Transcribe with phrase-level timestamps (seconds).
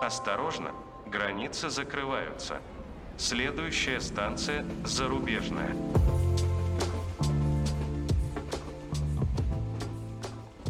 [0.00, 0.70] Осторожно,
[1.06, 2.60] границы закрываются.
[3.16, 5.74] Следующая станция Зарубежная.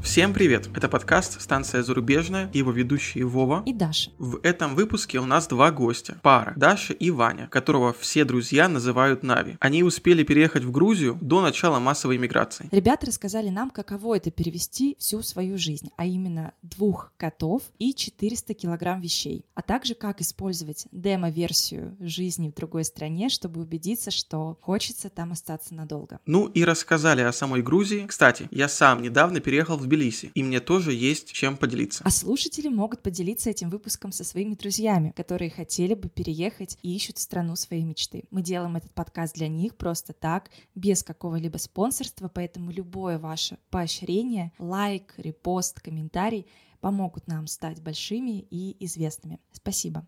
[0.08, 0.70] Всем привет!
[0.74, 4.10] Это подкаст «Станция зарубежная» и его ведущие Вова и Даша.
[4.16, 6.18] В этом выпуске у нас два гостя.
[6.22, 9.58] Пара, Даша и Ваня, которого все друзья называют Нави.
[9.60, 12.70] Они успели переехать в Грузию до начала массовой иммиграции.
[12.72, 18.54] Ребята рассказали нам, каково это перевести всю свою жизнь, а именно двух котов и 400
[18.54, 25.10] килограмм вещей, а также как использовать демо-версию жизни в другой стране, чтобы убедиться, что хочется
[25.10, 26.18] там остаться надолго.
[26.24, 28.06] Ну и рассказали о самой Грузии.
[28.06, 32.02] Кстати, я сам недавно переехал в Тбилиси Тбилиси, и мне тоже есть чем поделиться.
[32.04, 37.18] А слушатели могут поделиться этим выпуском со своими друзьями, которые хотели бы переехать и ищут
[37.18, 38.24] страну своей мечты.
[38.30, 44.52] Мы делаем этот подкаст для них просто так, без какого-либо спонсорства, поэтому любое ваше поощрение,
[44.58, 46.46] лайк, репост, комментарий
[46.80, 49.40] помогут нам стать большими и известными.
[49.52, 50.06] Спасибо.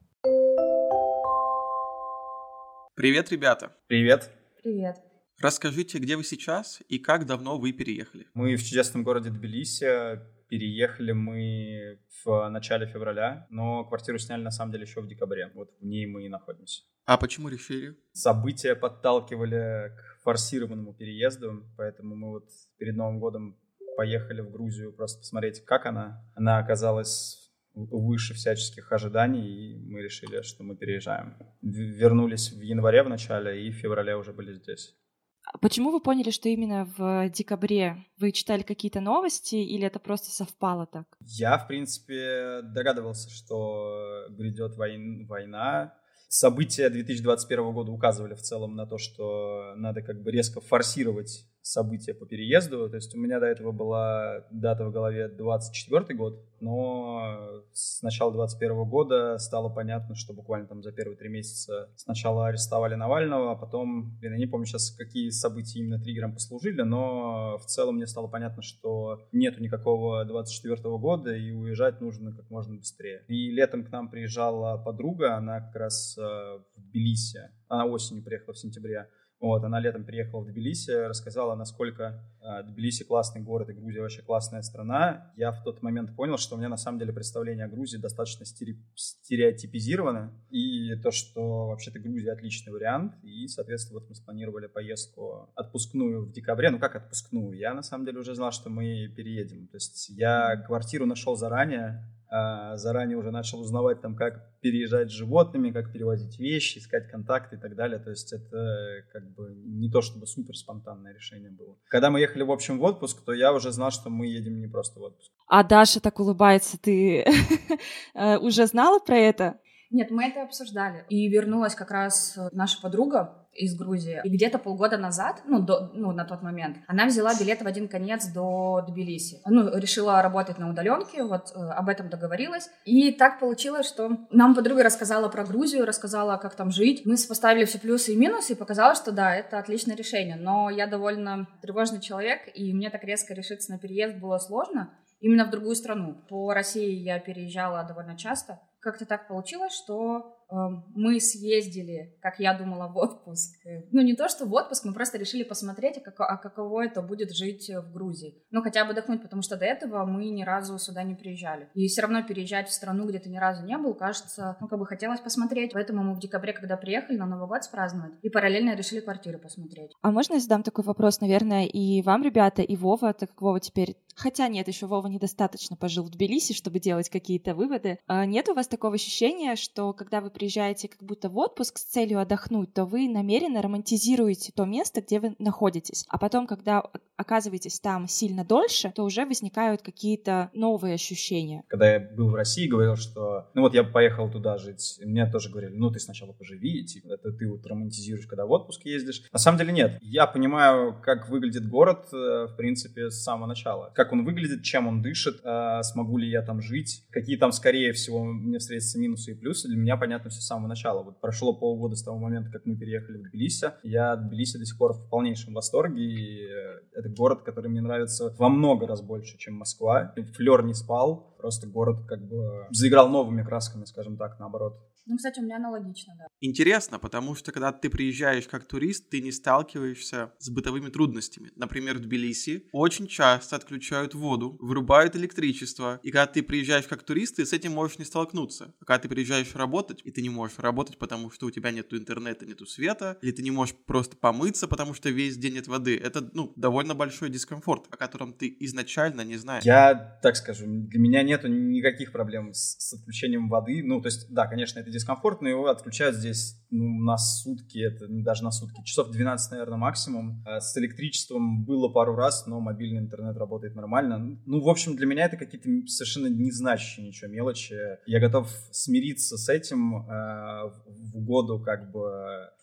[2.94, 3.72] Привет, ребята.
[3.88, 4.30] Привет.
[4.62, 5.09] Привет.
[5.40, 8.26] Расскажите, где вы сейчас и как давно вы переехали?
[8.34, 10.20] Мы в чудесном городе Тбилиси.
[10.50, 15.50] Переехали мы в начале февраля, но квартиру сняли на самом деле еще в декабре.
[15.54, 16.82] Вот в ней мы и находимся.
[17.06, 17.96] А почему решили?
[18.12, 23.58] События подталкивали к форсированному переезду, поэтому мы вот перед Новым годом
[23.96, 26.22] поехали в Грузию просто посмотреть, как она.
[26.34, 31.36] Она оказалась выше всяческих ожиданий, и мы решили, что мы переезжаем.
[31.62, 34.96] Вернулись в январе в начале, и в феврале уже были здесь.
[35.44, 40.30] А почему вы поняли, что именно в декабре вы читали какие-то новости, или это просто
[40.30, 41.06] совпало так?
[41.20, 45.94] Я, в принципе, догадывался, что грядет война.
[46.28, 52.14] События 2021 года указывали в целом на то, что надо как бы резко форсировать события
[52.14, 52.88] по переезду.
[52.88, 58.32] То есть у меня до этого была дата в голове 24 год, но с начала
[58.32, 63.56] 21 года стало понятно, что буквально там за первые три месяца сначала арестовали Навального, а
[63.56, 68.28] потом, я не помню сейчас, какие события именно триггером послужили, но в целом мне стало
[68.28, 73.24] понятно, что нету никакого 24 года и уезжать нужно как можно быстрее.
[73.28, 78.54] И летом к нам приезжала подруга, она как раз э, в Тбилиси, она осенью приехала
[78.54, 79.08] в сентябре,
[79.40, 84.20] вот, она летом приехала в Тбилиси, рассказала, насколько э, Тбилиси классный город и Грузия вообще
[84.20, 85.32] классная страна.
[85.34, 88.44] Я в тот момент понял, что у меня на самом деле представление о Грузии достаточно
[88.44, 90.30] стереотипизировано.
[90.50, 93.14] И то, что вообще-то Грузия отличный вариант.
[93.22, 96.68] И, соответственно, вот мы спланировали поездку отпускную в декабре.
[96.68, 97.52] Ну, как отпускную?
[97.52, 99.68] Я на самом деле уже знал, что мы переедем.
[99.68, 105.70] То есть я квартиру нашел заранее, заранее уже начал узнавать там, как переезжать с животными,
[105.70, 107.98] как перевозить вещи, искать контакты и так далее.
[107.98, 111.76] То есть это как бы не то, чтобы супер спонтанное решение было.
[111.88, 114.68] Когда мы ехали в общем в отпуск, то я уже знал, что мы едем не
[114.68, 115.32] просто в отпуск.
[115.48, 117.24] А Даша так улыбается, ты
[118.14, 119.58] э, уже знала про это?
[119.90, 121.04] Нет, мы это обсуждали.
[121.08, 124.20] И вернулась как раз наша подруга из Грузии.
[124.24, 127.88] И где-то полгода назад, ну, до, ну, на тот момент, она взяла билет в один
[127.88, 129.40] конец до Тбилиси.
[129.46, 132.70] Ну, решила работать на удаленке, вот э, об этом договорилась.
[132.84, 137.02] И так получилось, что нам подруга рассказала про Грузию, рассказала, как там жить.
[137.04, 140.36] Мы поставили все плюсы и минусы, и показалось, что да, это отличное решение.
[140.36, 144.90] Но я довольно тревожный человек, и мне так резко решиться на переезд было сложно
[145.20, 146.14] именно в другую страну.
[146.28, 148.60] По России я переезжала довольно часто.
[148.80, 153.56] Как-то так получилось, что мы съездили, как я думала, в отпуск.
[153.92, 157.32] Ну, не то, что в отпуск, мы просто решили посмотреть, а, а каково это будет
[157.32, 158.42] жить в Грузии.
[158.50, 161.68] Ну, хотя бы отдохнуть, потому что до этого мы ни разу сюда не приезжали.
[161.74, 164.78] И все равно переезжать в страну, где ты ни разу не был, кажется, ну, как
[164.78, 165.72] бы хотелось посмотреть.
[165.72, 168.12] Поэтому мы в декабре, когда приехали, на Новый год спраздновать.
[168.22, 169.92] И параллельно решили квартиры посмотреть.
[170.02, 173.60] А можно я задам такой вопрос, наверное, и вам, ребята, и Вова, так как Вова
[173.60, 173.96] теперь...
[174.20, 177.98] Хотя нет, еще Вова недостаточно пожил в Тбилиси, чтобы делать какие-то выводы.
[178.06, 181.84] А нет у вас такого ощущения, что когда вы приезжаете как будто в отпуск с
[181.84, 186.04] целью отдохнуть, то вы намеренно романтизируете то место, где вы находитесь.
[186.10, 186.82] А потом, когда
[187.16, 191.64] оказываетесь там сильно дольше, то уже возникают какие-то новые ощущения.
[191.68, 195.48] Когда я был в России, говорил, что ну вот я поехал туда жить, мне тоже
[195.50, 199.22] говорили, ну ты сначала поживи, типа, это ты вот романтизируешь, когда в отпуск ездишь.
[199.32, 199.98] На самом деле нет.
[200.02, 203.92] Я понимаю, как выглядит город, э, в принципе, с самого начала.
[203.94, 207.92] Как он выглядит, чем он дышит, э, смогу ли я там жить, какие там, скорее
[207.92, 209.68] всего, мне встретятся минусы и плюсы.
[209.68, 211.02] Для меня понятно все с самого начала.
[211.02, 213.72] Вот прошло полгода с того момента, как мы переехали в Тбилиси.
[213.82, 216.02] Я от Тбилиси до сих пор в полнейшем восторге.
[216.02, 216.48] И
[216.94, 220.14] это город, который мне нравится во много раз больше, чем Москва.
[220.36, 221.34] Флер не спал.
[221.38, 224.78] Просто город как бы заиграл новыми красками, скажем так, наоборот.
[225.06, 226.26] Ну, кстати, у меня аналогично, да.
[226.40, 231.50] Интересно, потому что когда ты приезжаешь как турист, ты не сталкиваешься с бытовыми трудностями.
[231.56, 236.00] Например, в Тбилиси очень часто отключают воду, вырубают электричество.
[236.02, 238.74] И когда ты приезжаешь как турист, ты с этим можешь не столкнуться.
[238.80, 241.92] А когда ты приезжаешь работать, и ты не можешь работать, потому что у тебя нет
[241.92, 245.96] интернета, нету света, или ты не можешь просто помыться, потому что весь день нет воды,
[245.96, 249.64] это, ну, довольно большой дискомфорт, о котором ты изначально не знаешь.
[249.64, 253.82] Я так скажу, для меня нету никаких проблем с, с отключением воды.
[253.84, 258.22] Ну, то есть, да, конечно, это дискомфортно, его отключают здесь ну, на сутки, это не
[258.22, 260.42] даже на сутки, часов 12, наверное, максимум.
[260.46, 264.38] А с электричеством было пару раз, но мобильный интернет работает нормально.
[264.46, 267.76] Ну, в общем, для меня это какие-то совершенно незначащие ничего мелочи.
[268.06, 272.10] Я готов смириться с этим э, в угоду как бы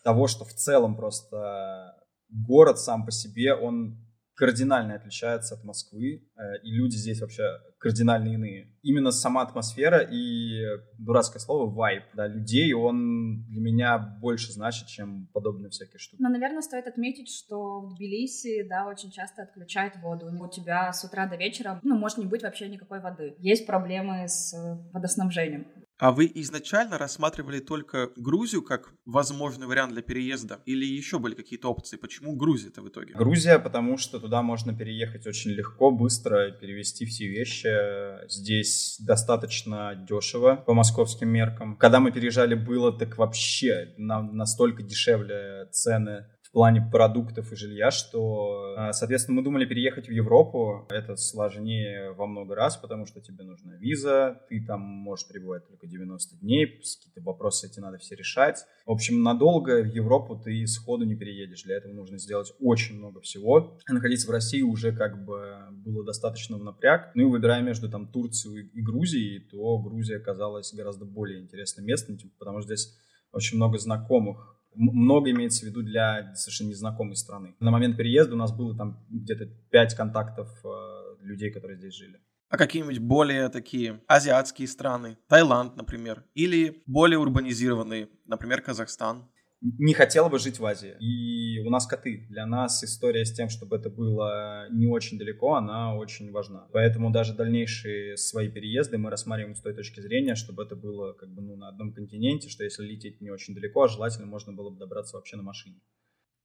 [0.04, 1.94] того, что в целом просто
[2.30, 3.98] город сам по себе, он
[4.38, 7.42] кардинально отличается от Москвы, э, и люди здесь вообще
[7.78, 8.72] кардинально иные.
[8.82, 10.62] Именно сама атмосфера и
[10.98, 16.22] дурацкое слово вайб, да, людей, он для меня больше значит, чем подобные всякие штуки.
[16.22, 20.26] Но, наверное, стоит отметить, что в Тбилиси, да, очень часто отключают воду.
[20.26, 23.34] У тебя с утра до вечера, ну, может не быть вообще никакой воды.
[23.38, 24.54] Есть проблемы с
[24.92, 25.66] водоснабжением.
[25.98, 30.60] А вы изначально рассматривали только Грузию как возможный вариант для переезда?
[30.64, 31.96] Или еще были какие-то опции?
[31.96, 33.14] Почему Грузия-то в итоге?
[33.14, 38.28] Грузия, потому что туда можно переехать очень легко, быстро, перевести все вещи.
[38.28, 41.76] Здесь достаточно дешево по московским меркам.
[41.76, 46.26] Когда мы переезжали, было так вообще настолько дешевле цены
[46.58, 50.88] плане продуктов и жилья, что, а, соответственно, мы думали переехать в Европу.
[50.90, 55.86] Это сложнее во много раз, потому что тебе нужна виза, ты там можешь пребывать только
[55.86, 58.64] 90 дней, какие-то вопросы эти надо все решать.
[58.86, 61.62] В общем, надолго в Европу ты сходу не переедешь.
[61.62, 63.78] Для этого нужно сделать очень много всего.
[63.88, 67.12] находиться в России уже как бы было достаточно в напряг.
[67.14, 72.16] Ну и выбирая между там Турцией и Грузией, то Грузия оказалась гораздо более интересным местом,
[72.16, 72.98] типа, потому что здесь
[73.30, 77.56] очень много знакомых много имеется в виду для совершенно незнакомой страны.
[77.60, 80.68] На момент переезда у нас было там где-то пять контактов э,
[81.22, 82.20] людей, которые здесь жили.
[82.48, 89.28] А какие-нибудь более такие азиатские страны, Таиланд, например, или более урбанизированные, например, Казахстан?
[89.60, 90.94] Не хотела бы жить в Азии.
[91.00, 92.26] И у нас коты.
[92.30, 96.68] Для нас история с тем, чтобы это было не очень далеко, она очень важна.
[96.72, 101.30] Поэтому даже дальнейшие свои переезды мы рассматриваем с той точки зрения, чтобы это было как
[101.30, 104.70] бы ну, на одном континенте, что если лететь не очень далеко, а желательно можно было
[104.70, 105.80] бы добраться вообще на машине.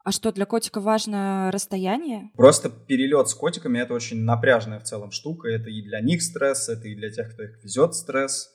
[0.04, 2.32] А что, для котика важно расстояние?
[2.36, 5.48] Просто перелет с котиками это очень напряжная в целом штука.
[5.48, 8.53] Это и для них стресс, это и для тех, кто их везет стресс.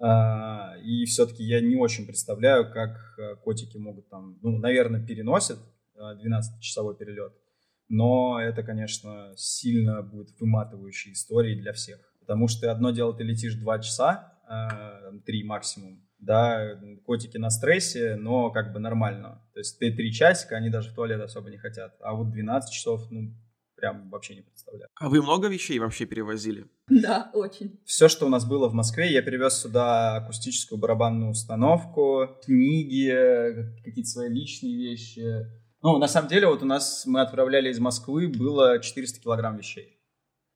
[0.00, 5.58] А, и все-таки я не очень представляю, как э, котики могут там, ну, наверное, переносят
[5.94, 7.34] 12-часовой э, перелет,
[7.88, 11.98] но это, конечно, сильно будет выматывающей историей для всех.
[12.20, 14.38] Потому что одно дело, ты летишь 2 часа,
[15.26, 19.44] 3 э, максимум, да, котики на стрессе, но как бы нормально.
[19.52, 21.94] То есть ты 3 часика, они даже в туалет особо не хотят.
[22.00, 23.34] А вот 12 часов, ну,
[23.80, 24.88] прям вообще не представляю.
[24.94, 26.66] А вы много вещей вообще перевозили?
[26.88, 27.80] Да, очень.
[27.84, 33.10] Все, что у нас было в Москве, я перевез сюда акустическую барабанную установку, книги,
[33.84, 35.46] какие-то свои личные вещи.
[35.82, 39.98] Ну, на самом деле, вот у нас мы отправляли из Москвы, было 400 килограмм вещей.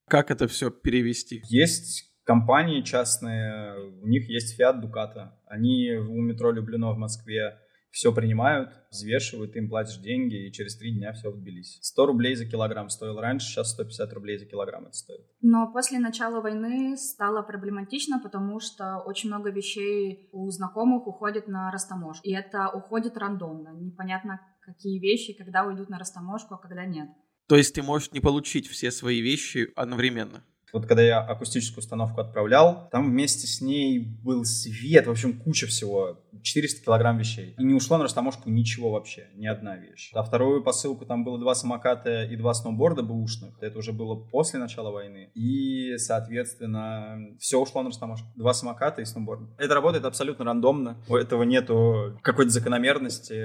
[0.08, 1.42] Как это все перевести?
[1.48, 5.30] Есть компании частные, у них есть Fiat Ducato.
[5.46, 7.58] Они у метро Люблино в Москве
[7.94, 11.78] все принимают, взвешивают, ты им платишь деньги, и через три дня все в Тбилиси.
[11.80, 15.24] 100 рублей за килограмм стоил раньше, сейчас 150 рублей за килограмм это стоит.
[15.42, 21.70] Но после начала войны стало проблематично, потому что очень много вещей у знакомых уходит на
[21.70, 22.26] растаможку.
[22.26, 23.68] И это уходит рандомно.
[23.72, 27.08] Непонятно, какие вещи, когда уйдут на растаможку, а когда нет.
[27.46, 30.42] То есть ты можешь не получить все свои вещи одновременно?
[30.74, 35.68] Вот когда я акустическую установку отправлял, там вместе с ней был свет, в общем, куча
[35.68, 36.18] всего.
[36.42, 37.54] 400 килограмм вещей.
[37.58, 40.10] И не ушло на растаможку ничего вообще, ни одна вещь.
[40.14, 43.56] А вторую посылку там было два самоката и два сноуборда бэушных.
[43.62, 45.30] Это уже было после начала войны.
[45.34, 48.26] И, соответственно, все ушло на растаможку.
[48.36, 49.42] Два самоката и сноуборд.
[49.58, 50.98] Это работает абсолютно рандомно.
[51.08, 53.42] У этого нету какой-то закономерности,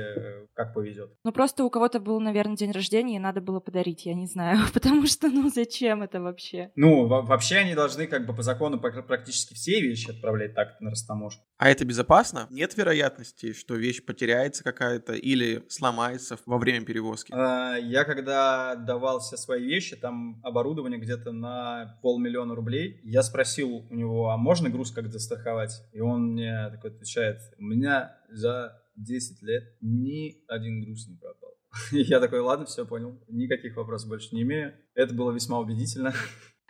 [0.54, 1.12] как повезет.
[1.24, 4.60] Ну, просто у кого-то был, наверное, день рождения, и надо было подарить, я не знаю.
[4.74, 6.72] Потому что, ну, зачем это вообще?
[6.76, 11.44] Ну, вообще они должны как бы по закону практически все вещи отправлять так на растаможку.
[11.58, 12.48] А это безопасно?
[12.50, 17.32] Нет вероятности, что вещь потеряется какая-то или сломается во время перевозки?
[17.34, 23.88] А, я когда давал все свои вещи, там оборудование где-то на полмиллиона рублей, я спросил
[23.90, 25.82] у него, а можно груз как застраховать?
[25.94, 31.50] И он мне такой отвечает, у меня за 10 лет ни один груз не пропал.
[31.92, 33.20] Я такой, ладно, все, понял.
[33.28, 34.74] Никаких вопросов больше не имею.
[34.94, 36.14] Это было весьма убедительно.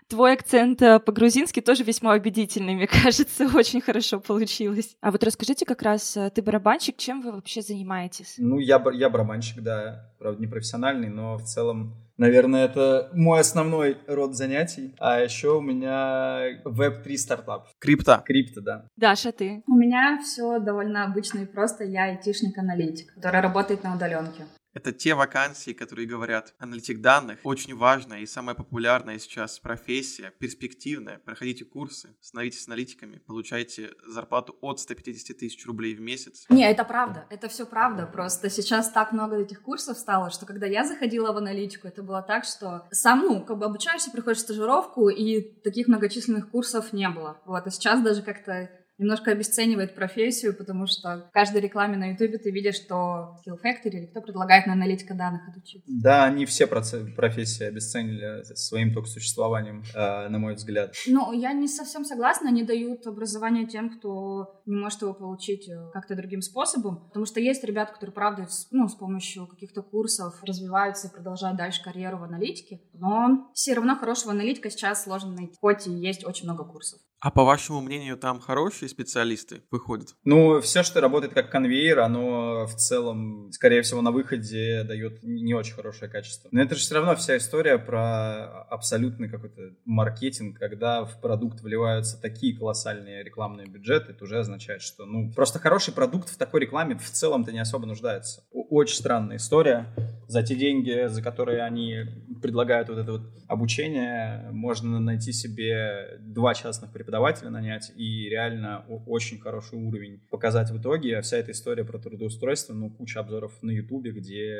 [0.09, 4.97] Твой акцент э, по-грузински тоже весьма убедительный, мне кажется, очень хорошо получилось.
[5.01, 8.33] А вот расскажите как раз, э, ты барабанщик, чем вы вообще занимаетесь?
[8.39, 13.97] Ну, я, я барабанщик, да, правда, не профессиональный, но в целом Наверное, это мой основной
[14.05, 14.93] род занятий.
[14.99, 17.69] А еще у меня веб-3 стартап.
[17.79, 18.21] Крипта.
[18.25, 18.85] Крипта, да.
[18.97, 19.63] Даша, ты?
[19.67, 21.85] У меня все довольно обычно и просто.
[21.85, 24.43] Я айтишник-аналитик, который работает на удаленке.
[24.73, 31.19] Это те вакансии, которые говорят, аналитик данных очень важная и самая популярная сейчас профессия, перспективная.
[31.19, 36.45] Проходите курсы, становитесь аналитиками, получайте зарплату от 150 тысяч рублей в месяц.
[36.49, 38.05] Не, это правда, это все правда.
[38.05, 42.21] Просто сейчас так много этих курсов стало, что когда я заходила в аналитику, это было
[42.21, 47.09] так, что сам, ну, как бы обучаешься, приходишь в стажировку, и таких многочисленных курсов не
[47.09, 47.41] было.
[47.45, 48.69] Вот, а сейчас даже как-то
[49.00, 53.98] немножко обесценивает профессию, потому что в каждой рекламе на Ютубе ты видишь, что Skill Factory
[53.98, 55.88] или кто предлагает на аналитика данных отучиться.
[55.88, 60.94] Да, они все профессии обесценили своим только существованием, э, на мой взгляд.
[61.08, 62.50] Ну, я не совсем согласна.
[62.50, 67.39] Они дают образование тем, кто не может его получить э, как-то другим способом, потому что
[67.39, 72.23] есть ребята, которые, правда, ну, с помощью каких-то курсов развиваются и продолжают дальше карьеру в
[72.23, 76.99] аналитике, но все равно хорошего аналитика сейчас сложно найти, хоть и есть очень много курсов.
[77.21, 80.15] А по вашему мнению, там хорошие специалисты выходят?
[80.23, 85.53] Ну, все, что работает как конвейер, оно в целом, скорее всего, на выходе дает не
[85.53, 86.47] очень хорошее качество.
[86.53, 92.21] Но это же все равно вся история про абсолютный какой-то маркетинг, когда в продукт вливаются
[92.21, 96.97] такие колоссальные рекламные бюджеты, это уже означает, что, ну, просто хороший продукт в такой рекламе
[96.97, 98.43] в целом-то не особо нуждается.
[98.51, 99.85] Очень странная история.
[100.27, 102.03] За те деньги, за которые они
[102.41, 109.39] предлагают вот это вот обучение, можно найти себе два частных преподавателя нанять и реально очень
[109.39, 111.17] хороший уровень показать в итоге.
[111.17, 114.55] А вся эта история про трудоустройство, ну, куча обзоров на Ютубе, где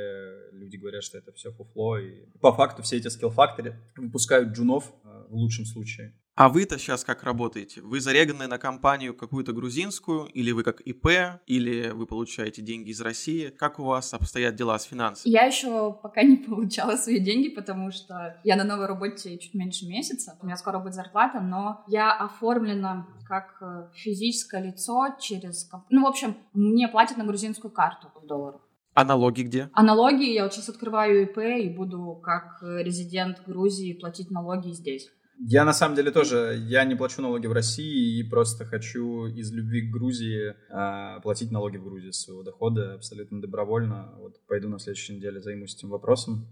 [0.54, 2.00] люди говорят, что это все фуфло.
[2.00, 6.14] И по факту все эти Factory выпускают джунов э, в лучшем случае.
[6.40, 7.82] А вы-то сейчас как работаете?
[7.82, 13.02] Вы зареганы на компанию какую-то грузинскую, или вы как ИП, или вы получаете деньги из
[13.02, 13.50] России?
[13.50, 15.30] Как у вас обстоят дела с финансами?
[15.30, 19.86] Я еще пока не получала свои деньги, потому что я на новой работе чуть меньше
[19.86, 20.38] месяца.
[20.42, 25.70] У меня скоро будет зарплата, но я оформлена как э, физическое лицо через...
[25.90, 28.62] Ну, в общем, мне платят на грузинскую карту в долларах.
[28.94, 29.70] А налоги где?
[29.74, 34.72] А налоги я вот сейчас открываю ИП и буду как э, резидент Грузии платить налоги
[34.72, 35.12] здесь.
[35.42, 39.54] Я на самом деле тоже, я не плачу налоги в России и просто хочу из
[39.54, 44.16] любви к Грузии э, платить налоги в Грузии своего дохода абсолютно добровольно.
[44.20, 46.46] Вот пойду на следующей неделе займусь этим вопросом.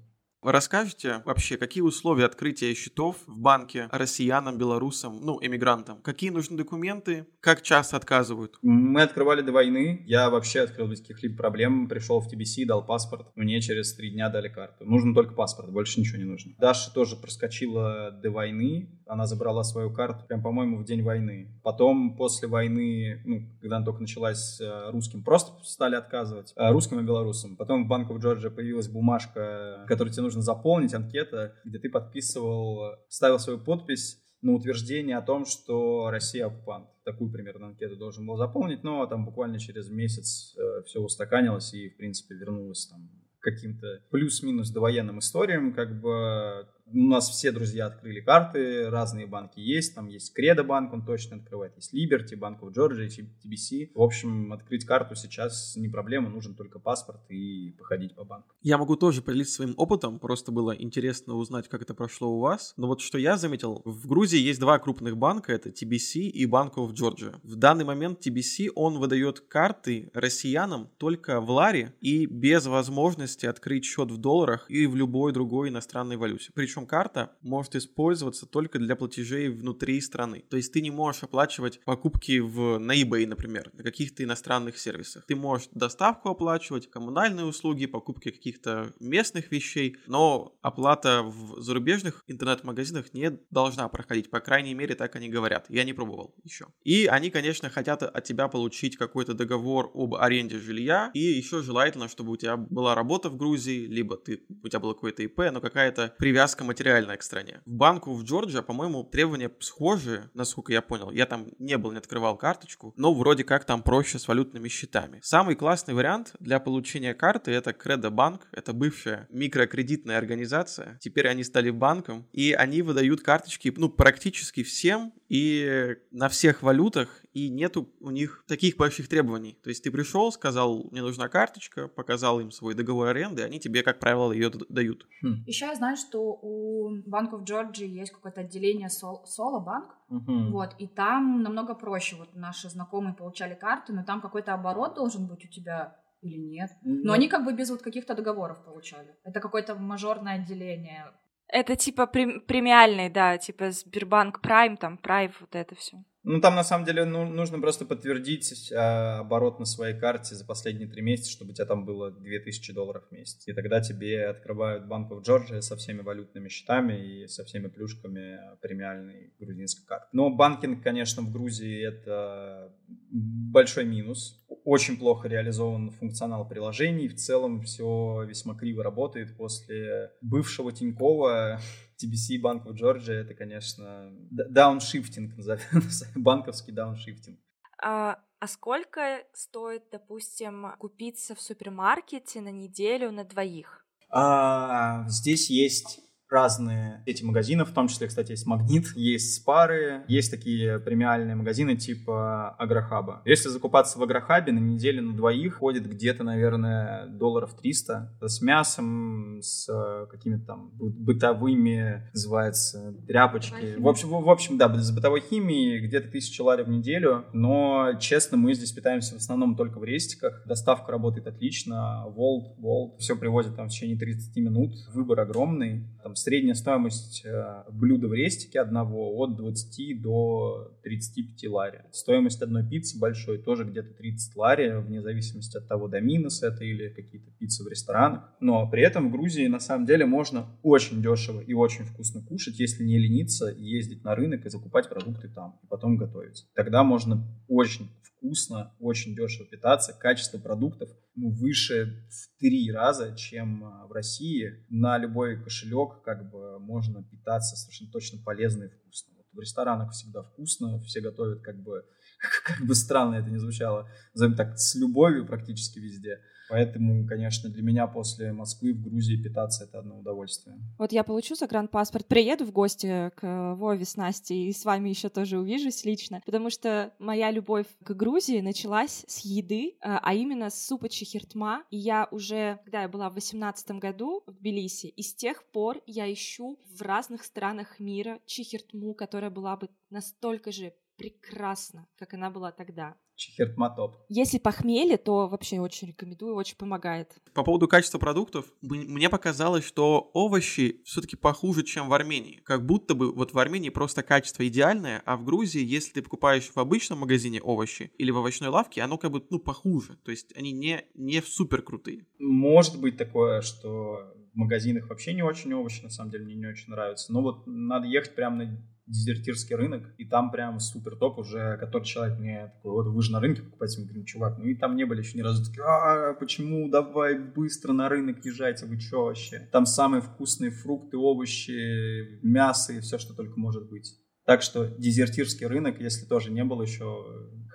[0.44, 6.00] Вы расскажете вообще, какие условия открытия счетов в банке россиянам, белорусам, ну, эмигрантам?
[6.04, 7.26] Какие нужны документы?
[7.40, 8.60] Как часто отказывают?
[8.62, 10.04] Мы открывали до войны.
[10.06, 11.88] Я вообще открыл без каких-либо проблем.
[11.88, 13.32] Пришел в TBC, дал паспорт.
[13.36, 14.86] Мне через три дня дали карту.
[14.86, 16.54] Нужен только паспорт, больше ничего не нужно.
[16.60, 18.92] Даша тоже проскочила до войны.
[19.08, 21.60] Она забрала свою карту, прям, по-моему, в день войны.
[21.64, 26.54] Потом, после войны, ну, когда она только началась, э, русским просто стали отказывать.
[26.58, 27.56] Э, русским и белорусам.
[27.56, 32.96] Потом в Банку в Джорджии появилась бумажка, которую тебе нужно заполнить анкета, где ты подписывал,
[33.10, 36.88] ставил свою подпись на утверждение о том, что Россия оккупант.
[37.04, 41.90] Такую примерно анкету должен был заполнить, но там буквально через месяц э, все устаканилось и,
[41.90, 48.22] в принципе, вернулось там каким-то плюс-минус довоенным историям, как бы у нас все друзья открыли
[48.22, 52.70] карты, разные банки есть, там есть Кредо банк, он точно открывает, есть Liberty, Банк в
[52.70, 53.92] Джорджии, TBC.
[53.94, 58.56] В общем, открыть карту сейчас не проблема, нужен только паспорт и походить по банку.
[58.62, 62.74] Я могу тоже поделиться своим опытом, просто было интересно узнать, как это прошло у вас.
[62.78, 66.78] Но вот что я заметил, в Грузии есть два крупных банка, это TBC и Банк
[66.78, 67.34] в Джорджия.
[67.44, 73.86] В данный момент TBC, он выдает карты россиянам только в ларе и без возможности открыть
[73.86, 76.52] счет в долларах и в любой другой иностранной валюте.
[76.54, 80.44] Причем причем карта может использоваться только для платежей внутри страны.
[80.48, 85.26] То есть ты не можешь оплачивать покупки в, на eBay, например, на каких-то иностранных сервисах.
[85.26, 93.12] Ты можешь доставку оплачивать, коммунальные услуги, покупки каких-то местных вещей, но оплата в зарубежных интернет-магазинах
[93.14, 94.30] не должна проходить.
[94.30, 95.66] По крайней мере, так они говорят.
[95.70, 96.68] Я не пробовал еще.
[96.84, 101.10] И они, конечно, хотят от тебя получить какой-то договор об аренде жилья.
[101.16, 104.94] И еще желательно, чтобы у тебя была работа в Грузии, либо ты, у тебя было
[104.94, 107.62] какое-то ИП, но какая-то привязка материальная к стране.
[107.66, 111.10] В банку в Джорджия, по-моему, требования схожие, насколько я понял.
[111.12, 115.20] Я там не был, не открывал карточку, но вроде как там проще с валютными счетами.
[115.24, 118.48] Самый классный вариант для получения карты это Кредо Банк.
[118.52, 120.98] Это бывшая микрокредитная организация.
[121.02, 127.24] Теперь они стали банком, и они выдают карточки, ну, практически всем и на всех валютах,
[127.34, 129.60] и нету у них таких больших требований.
[129.64, 133.84] То есть ты пришел, сказал, мне нужна карточка, показал им свой договор аренды, они тебе,
[133.84, 135.06] как правило, ее дают.
[135.22, 135.44] Хм.
[135.46, 140.52] Еще я знаю, что у банков Джорджии есть какое-то отделение Соло банк, Мгм.
[140.52, 142.16] вот, и там намного проще.
[142.16, 146.72] Вот наши знакомые получали карты, но там какой-то оборот должен быть у тебя или нет.
[146.84, 149.16] Но они как бы без вот каких-то договоров получали.
[149.24, 151.12] Это какое-то мажорное отделение.
[151.50, 156.04] Это типа прем- премиальный, да, типа Сбербанк Прайм, там, Прайв, вот это все.
[156.30, 160.46] Ну, там на самом деле ну, нужно просто подтвердить а, оборот на своей карте за
[160.46, 163.48] последние три месяца, чтобы у тебя там было 2000 долларов в месяц.
[163.48, 168.40] И тогда тебе открывают Банк в Джорджии со всеми валютными счетами и со всеми плюшками
[168.62, 170.08] премиальной грузинской карты.
[170.12, 172.74] Но банкинг, конечно, в Грузии это
[173.10, 174.46] большой минус.
[174.68, 177.08] Очень плохо реализован функционал приложений.
[177.08, 181.62] В целом все весьма криво работает после бывшего Тинькова
[182.04, 185.36] TBC Банк в Джорджии, это, конечно, дауншифтинг,
[186.16, 187.40] банковский дауншифтинг.
[187.82, 193.86] А, а сколько стоит, допустим, купиться в супермаркете на неделю на двоих?
[194.10, 200.32] А, здесь есть разные эти магазины, в том числе, кстати, есть Магнит, есть Спары, есть
[200.32, 203.22] такие премиальные магазины типа Агрохаба.
[203.26, 209.40] Если закупаться в Агрохабе, на неделю на двоих ходит где-то, наверное, долларов 300 с мясом,
[209.42, 213.76] с э, какими-то там бы- бытовыми, называется, тряпочки.
[213.78, 218.38] В общем, в общем, да, с бытовой химией где-то тысяча лари в неделю, но, честно,
[218.38, 220.44] мы здесь питаемся в основном только в рестиках.
[220.46, 225.86] Доставка работает отлично, Волт, Волт, все привозят там в течение 30 минут, выбор огромный.
[226.04, 231.84] Там средняя стоимость э, блюда в рестике одного от 20 до 35 лари.
[231.92, 236.90] Стоимость одной пиццы большой тоже где-то 30 лари, вне зависимости от того, доминос это или
[236.90, 238.30] какие-то пиццы в ресторанах.
[238.40, 242.60] Но при этом в Грузии на самом деле можно очень дешево и очень вкусно кушать,
[242.60, 246.46] если не лениться, ездить на рынок и закупать продукты там, и потом готовить.
[246.56, 253.64] Тогда можно очень вкусно, очень дешево питаться, качество продуктов ну, выше в три раза, чем
[253.64, 254.66] а, в России.
[254.70, 259.14] На любой кошелек как бы можно питаться совершенно точно полезно и вкусно.
[259.18, 261.86] Вот в ресторанах всегда вкусно, все готовят как бы,
[262.46, 263.90] как бы странно это не звучало,
[264.36, 266.20] так, с любовью практически везде.
[266.50, 270.58] Поэтому, конечно, для меня после Москвы в Грузии питаться это одно удовольствие.
[270.80, 275.10] Вот я получу загранпаспорт, приеду в гости к Вове с Настей и с вами еще
[275.10, 280.50] тоже увижусь лично, потому что моя любовь к Грузии началась с еды, а а именно
[280.50, 281.66] с супа чехиртма.
[281.70, 285.82] И я уже, когда я была в 18 году в Тбилиси, и с тех пор
[285.86, 292.30] я ищу в разных странах мира чехиртму, которая была бы настолько же прекрасна, как она
[292.30, 292.96] была тогда.
[293.18, 293.98] Чехиртма топ.
[294.10, 297.16] Если похмелье, то вообще очень рекомендую, очень помогает.
[297.34, 302.40] По поводу качества продуктов, мне показалось, что овощи все-таки похуже, чем в Армении.
[302.46, 306.50] Как будто бы вот в Армении просто качество идеальное, а в Грузии, если ты покупаешь
[306.50, 309.98] в обычном магазине овощи или в овощной лавке, оно как бы, ну, похуже.
[310.06, 312.06] То есть они не, не супер крутые.
[312.20, 316.46] Может быть такое, что в магазинах вообще не очень овощи, на самом деле мне не
[316.46, 317.12] очень нравятся.
[317.12, 321.84] Но вот надо ехать прямо на дезертирский рынок, и там прям супер топ уже, который
[321.84, 324.76] человек мне такой, вот вы же на рынке покупаете, мы говорим, чувак, ну и там
[324.76, 329.06] не были еще ни разу такие, а, почему, давай быстро на рынок езжайте, вы что
[329.06, 329.48] вообще?
[329.52, 333.96] Там самые вкусные фрукты, овощи, мясо и все, что только может быть.
[334.26, 337.06] Так что дезертирский рынок, если тоже не был еще,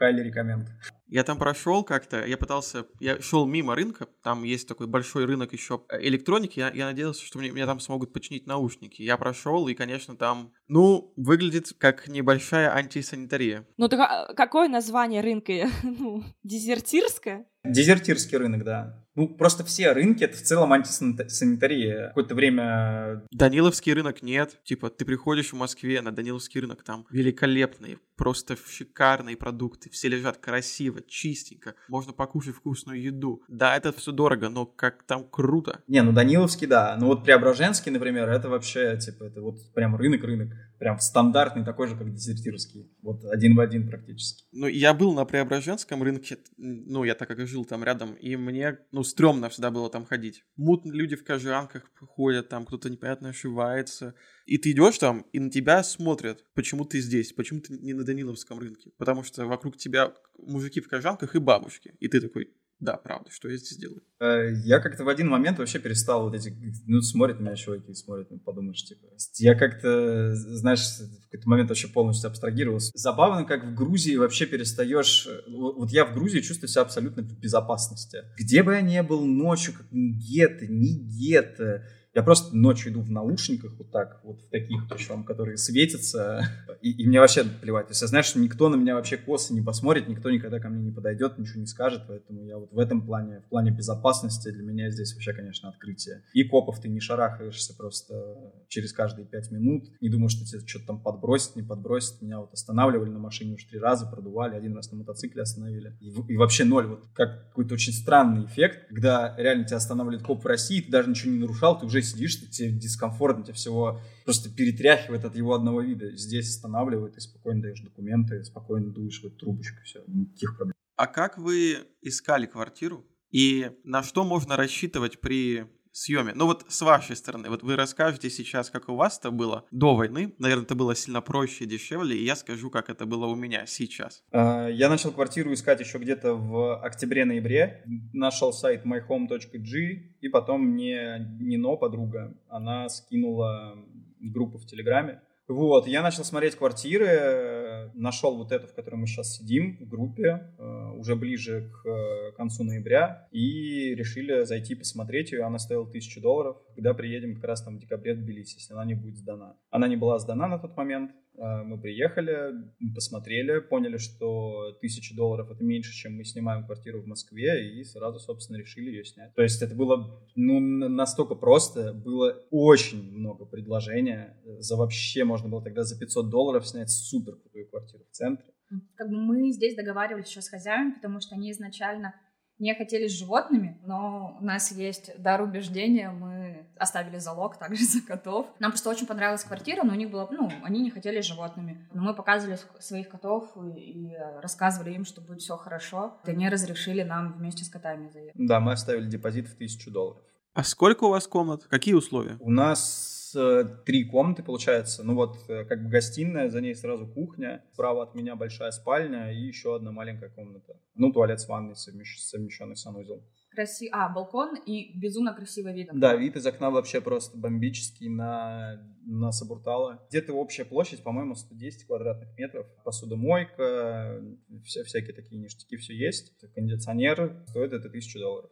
[0.00, 0.68] highly recommend.
[1.12, 5.52] Я там прошел как-то, я пытался, я шел мимо рынка, там есть такой большой рынок
[5.52, 9.02] еще электроники, я, я надеялся, что мне, мне там смогут починить наушники.
[9.02, 13.68] Я прошел, и, конечно, там, ну, выглядит как небольшая антисанитария.
[13.76, 15.52] Ну так а какое название рынка?
[15.82, 17.46] Ну, дезертирское?
[17.64, 18.98] Дезертирский рынок, да.
[19.14, 22.08] Ну, просто все рынки, это в целом антисанитария.
[22.08, 23.22] Какое-то время...
[23.30, 24.58] Даниловский рынок нет.
[24.64, 29.90] Типа, ты приходишь в Москве на Даниловский рынок, там великолепные, просто шикарные продукты.
[29.90, 31.74] Все лежат красиво, чистенько.
[31.88, 33.42] Можно покушать вкусную еду.
[33.48, 35.82] Да, это все дорого, но как там круто.
[35.88, 36.96] Не, ну Даниловский, да.
[36.98, 40.52] Ну вот Преображенский, например, это вообще, типа, это вот прям рынок-рынок.
[40.82, 42.90] Прям стандартный, такой же, как дезертирский.
[43.02, 44.42] Вот один в один практически.
[44.50, 48.34] Ну, я был на Преображенском рынке, ну, я так как и жил там рядом, и
[48.34, 50.42] мне, ну, стрёмно всегда было там ходить.
[50.56, 54.16] Мутные люди в кожанках ходят, там кто-то непонятно ошивается.
[54.44, 58.02] И ты идешь там, и на тебя смотрят, почему ты здесь, почему ты не на
[58.02, 58.90] Даниловском рынке.
[58.98, 61.94] Потому что вокруг тебя мужики в кожанках и бабушки.
[62.00, 64.02] И ты такой, да, правда, что я здесь делаю?
[64.18, 66.52] Э, Я как-то в один момент вообще перестал вот эти,
[66.86, 69.06] ну, смотрят меня чуваки, смотрят, ну, подумаешь, типа.
[69.38, 72.90] Я как-то, знаешь, в какой-то момент вообще полностью абстрагировался.
[72.94, 75.28] Забавно, как в Грузии вообще перестаешь...
[75.48, 78.18] Вот я в Грузии чувствую себя абсолютно в безопасности.
[78.36, 83.00] Где бы я ни был ночью, как ни гетто, ни гетто, Я просто ночью иду
[83.00, 86.46] в наушниках вот так, вот в таких, причем, которые светятся,
[86.82, 87.86] и, и мне вообще плевать.
[87.86, 90.68] То есть я знаю, что никто на меня вообще косы не посмотрит, никто никогда ко
[90.68, 94.50] мне не подойдет, ничего не скажет, поэтому я вот в этом плане, в плане безопасности
[94.50, 96.22] для меня здесь вообще, конечно, открытие.
[96.34, 100.88] И копов ты не шарахаешься просто через каждые пять минут, не думаешь, что тебе что-то
[100.88, 102.20] там подбросит, не подбросит.
[102.20, 105.96] Меня вот останавливали на машине уже три раза, продували, один раз на мотоцикле остановили.
[106.00, 106.86] И, и вообще ноль.
[106.86, 111.08] Вот как какой-то очень странный эффект, когда реально тебя останавливает коп в России, ты даже
[111.08, 115.54] ничего не нарушал, ты уже сидишь, ты, тебе дискомфортно, тебе всего просто перетряхивает от его
[115.54, 116.14] одного вида.
[116.16, 120.74] Здесь останавливает, ты спокойно даешь документы, спокойно дуешь в эту трубочку, все, никаких проблем.
[120.96, 123.06] А как вы искали квартиру?
[123.30, 126.32] И на что можно рассчитывать при съеме.
[126.34, 129.94] Ну вот с вашей стороны, вот вы расскажете сейчас, как у вас это было до
[129.94, 130.34] войны.
[130.38, 133.66] Наверное, это было сильно проще и дешевле, и я скажу, как это было у меня
[133.66, 134.24] сейчас.
[134.32, 137.84] А, я начал квартиру искать еще где-то в октябре-ноябре.
[138.12, 139.78] Нашел сайт myhome.g,
[140.20, 143.76] и потом мне Нино, подруга, она скинула
[144.20, 145.20] группу в Телеграме,
[145.52, 150.54] вот, я начал смотреть квартиры, нашел вот эту, в которой мы сейчас сидим, в группе,
[150.58, 155.44] э, уже ближе к э, концу ноября, и решили зайти посмотреть ее.
[155.44, 158.84] Она стоила тысячу долларов, когда приедем как раз там в декабре в Тбилиси, если она
[158.84, 159.56] не будет сдана.
[159.70, 162.52] Она не была сдана на тот момент, мы приехали,
[162.94, 168.18] посмотрели, поняли, что тысяча долларов это меньше, чем мы снимаем квартиру в Москве, и сразу,
[168.18, 169.34] собственно, решили ее снять.
[169.34, 174.36] То есть это было ну, настолько просто, было очень много предложения.
[174.58, 178.52] За вообще можно было тогда за 500 долларов снять супер крутую квартиру в центре.
[178.96, 182.14] Как бы мы здесь договаривались еще с хозяевами, потому что они изначально
[182.58, 186.41] не хотели с животными, но у нас есть дар убеждения, мы
[186.76, 188.46] оставили залог также за котов.
[188.58, 191.88] Нам просто очень понравилась квартира, но у них было, ну, они не хотели с животными.
[191.92, 196.18] Но мы показывали своих котов и, и рассказывали им, что будет все хорошо.
[196.26, 198.34] И они разрешили нам вместе с котами заехать.
[198.34, 200.22] Да, мы оставили депозит в тысячу долларов.
[200.54, 201.64] А сколько у вас комнат?
[201.64, 202.36] Какие условия?
[202.40, 205.02] У нас Э, три комнаты, получается.
[205.04, 209.32] Ну вот, э, как бы гостиная, за ней сразу кухня, справа от меня большая спальня
[209.32, 210.76] и еще одна маленькая комната.
[210.94, 212.18] Ну, туалет с ванной, совмещ...
[212.18, 213.22] совмещенный санузел.
[213.54, 213.88] Краси...
[213.92, 215.90] А, балкон и безумно красивый вид.
[215.92, 220.04] Да, вид из окна вообще просто бомбический на, на Сабуртала.
[220.08, 222.66] Где-то общая площадь, по-моему, 110 квадратных метров.
[222.84, 224.22] Посудомойка,
[224.64, 226.32] вся, всякие такие ништяки, все есть.
[226.54, 228.50] Кондиционер стоит это 1000 долларов.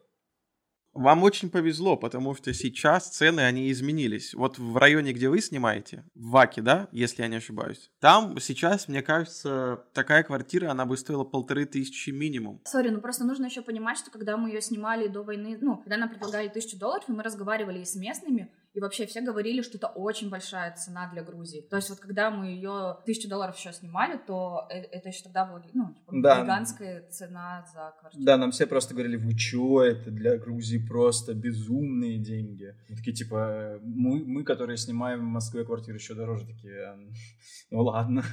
[0.92, 4.34] Вам очень повезло, потому что сейчас цены, они изменились.
[4.34, 8.88] Вот в районе, где вы снимаете, в Ваке, да, если я не ошибаюсь, там сейчас,
[8.88, 12.60] мне кажется, такая квартира, она бы стоила полторы тысячи минимум.
[12.64, 15.96] Сори, ну просто нужно еще понимать, что когда мы ее снимали до войны, ну, когда
[15.96, 18.50] нам предлагали тысячу долларов, мы разговаривали и с местными,
[18.80, 21.60] и вообще все говорили, что это очень большая цена для Грузии.
[21.68, 25.44] То есть вот когда мы ее тысячу долларов еще снимали, то э, это еще тогда
[25.44, 26.42] была ну, типа, да.
[26.42, 28.24] гигантская цена за квартиру.
[28.24, 32.74] Да, нам все просто говорили, вы чё, это для Грузии просто безумные деньги.
[32.88, 36.96] Мы такие, типа, мы, мы, которые снимаем в Москве квартиру еще дороже, такие,
[37.70, 38.24] ну ладно.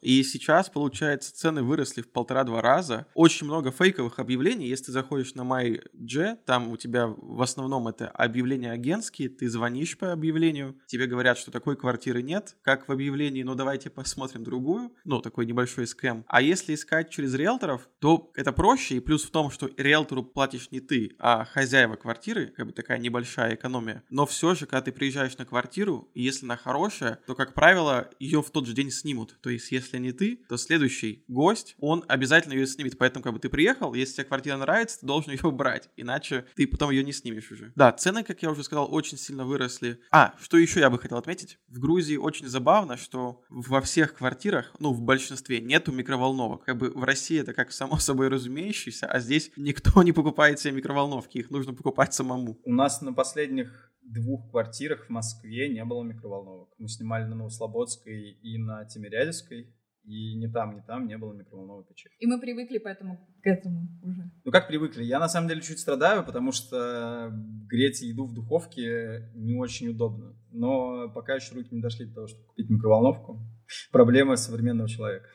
[0.00, 3.06] И сейчас, получается, цены выросли в полтора-два раза.
[3.14, 4.68] Очень много фейковых объявлений.
[4.68, 9.98] Если ты заходишь на MyG, там у тебя в основном это объявления агентские, ты звонишь
[9.98, 14.92] по объявлению, тебе говорят, что такой квартиры нет, как в объявлении, ну давайте посмотрим другую,
[15.04, 16.24] ну такой небольшой скэм.
[16.28, 20.70] А если искать через риэлторов, то это проще, и плюс в том, что риэлтору платишь
[20.70, 24.04] не ты, а хозяева квартиры, как бы такая небольшая экономия.
[24.10, 28.42] Но все же, когда ты приезжаешь на квартиру, если она хорошая, то, как правило, ее
[28.42, 29.36] в тот же день снимут.
[29.40, 32.98] То есть, если если не ты, то следующий гость, он обязательно ее снимет.
[32.98, 36.66] Поэтому, как бы ты приехал, если тебе квартира нравится, ты должен ее брать, иначе ты
[36.66, 37.72] потом ее не снимешь уже.
[37.74, 40.00] Да, цены, как я уже сказал, очень сильно выросли.
[40.10, 41.58] А, что еще я бы хотел отметить?
[41.68, 46.64] В Грузии очень забавно, что во всех квартирах, ну, в большинстве, нету микроволновок.
[46.64, 50.74] Как бы в России это как само собой разумеющееся, а здесь никто не покупает себе
[50.74, 52.58] микроволновки, их нужно покупать самому.
[52.64, 56.70] У нас на последних двух квартирах в Москве не было микроволновок.
[56.78, 59.74] Мы снимали на Новослободской и на Тимирязевской.
[60.08, 62.08] И ни там, ни там не было микроволновой печи.
[62.18, 64.30] И мы привыкли поэтому к этому уже.
[64.42, 65.04] Ну как привыкли?
[65.04, 67.30] Я на самом деле чуть страдаю, потому что
[67.68, 70.34] греть еду в духовке не очень удобно.
[70.50, 73.38] Но пока еще руки не дошли до того, чтобы купить микроволновку.
[73.92, 75.28] Проблема современного человека.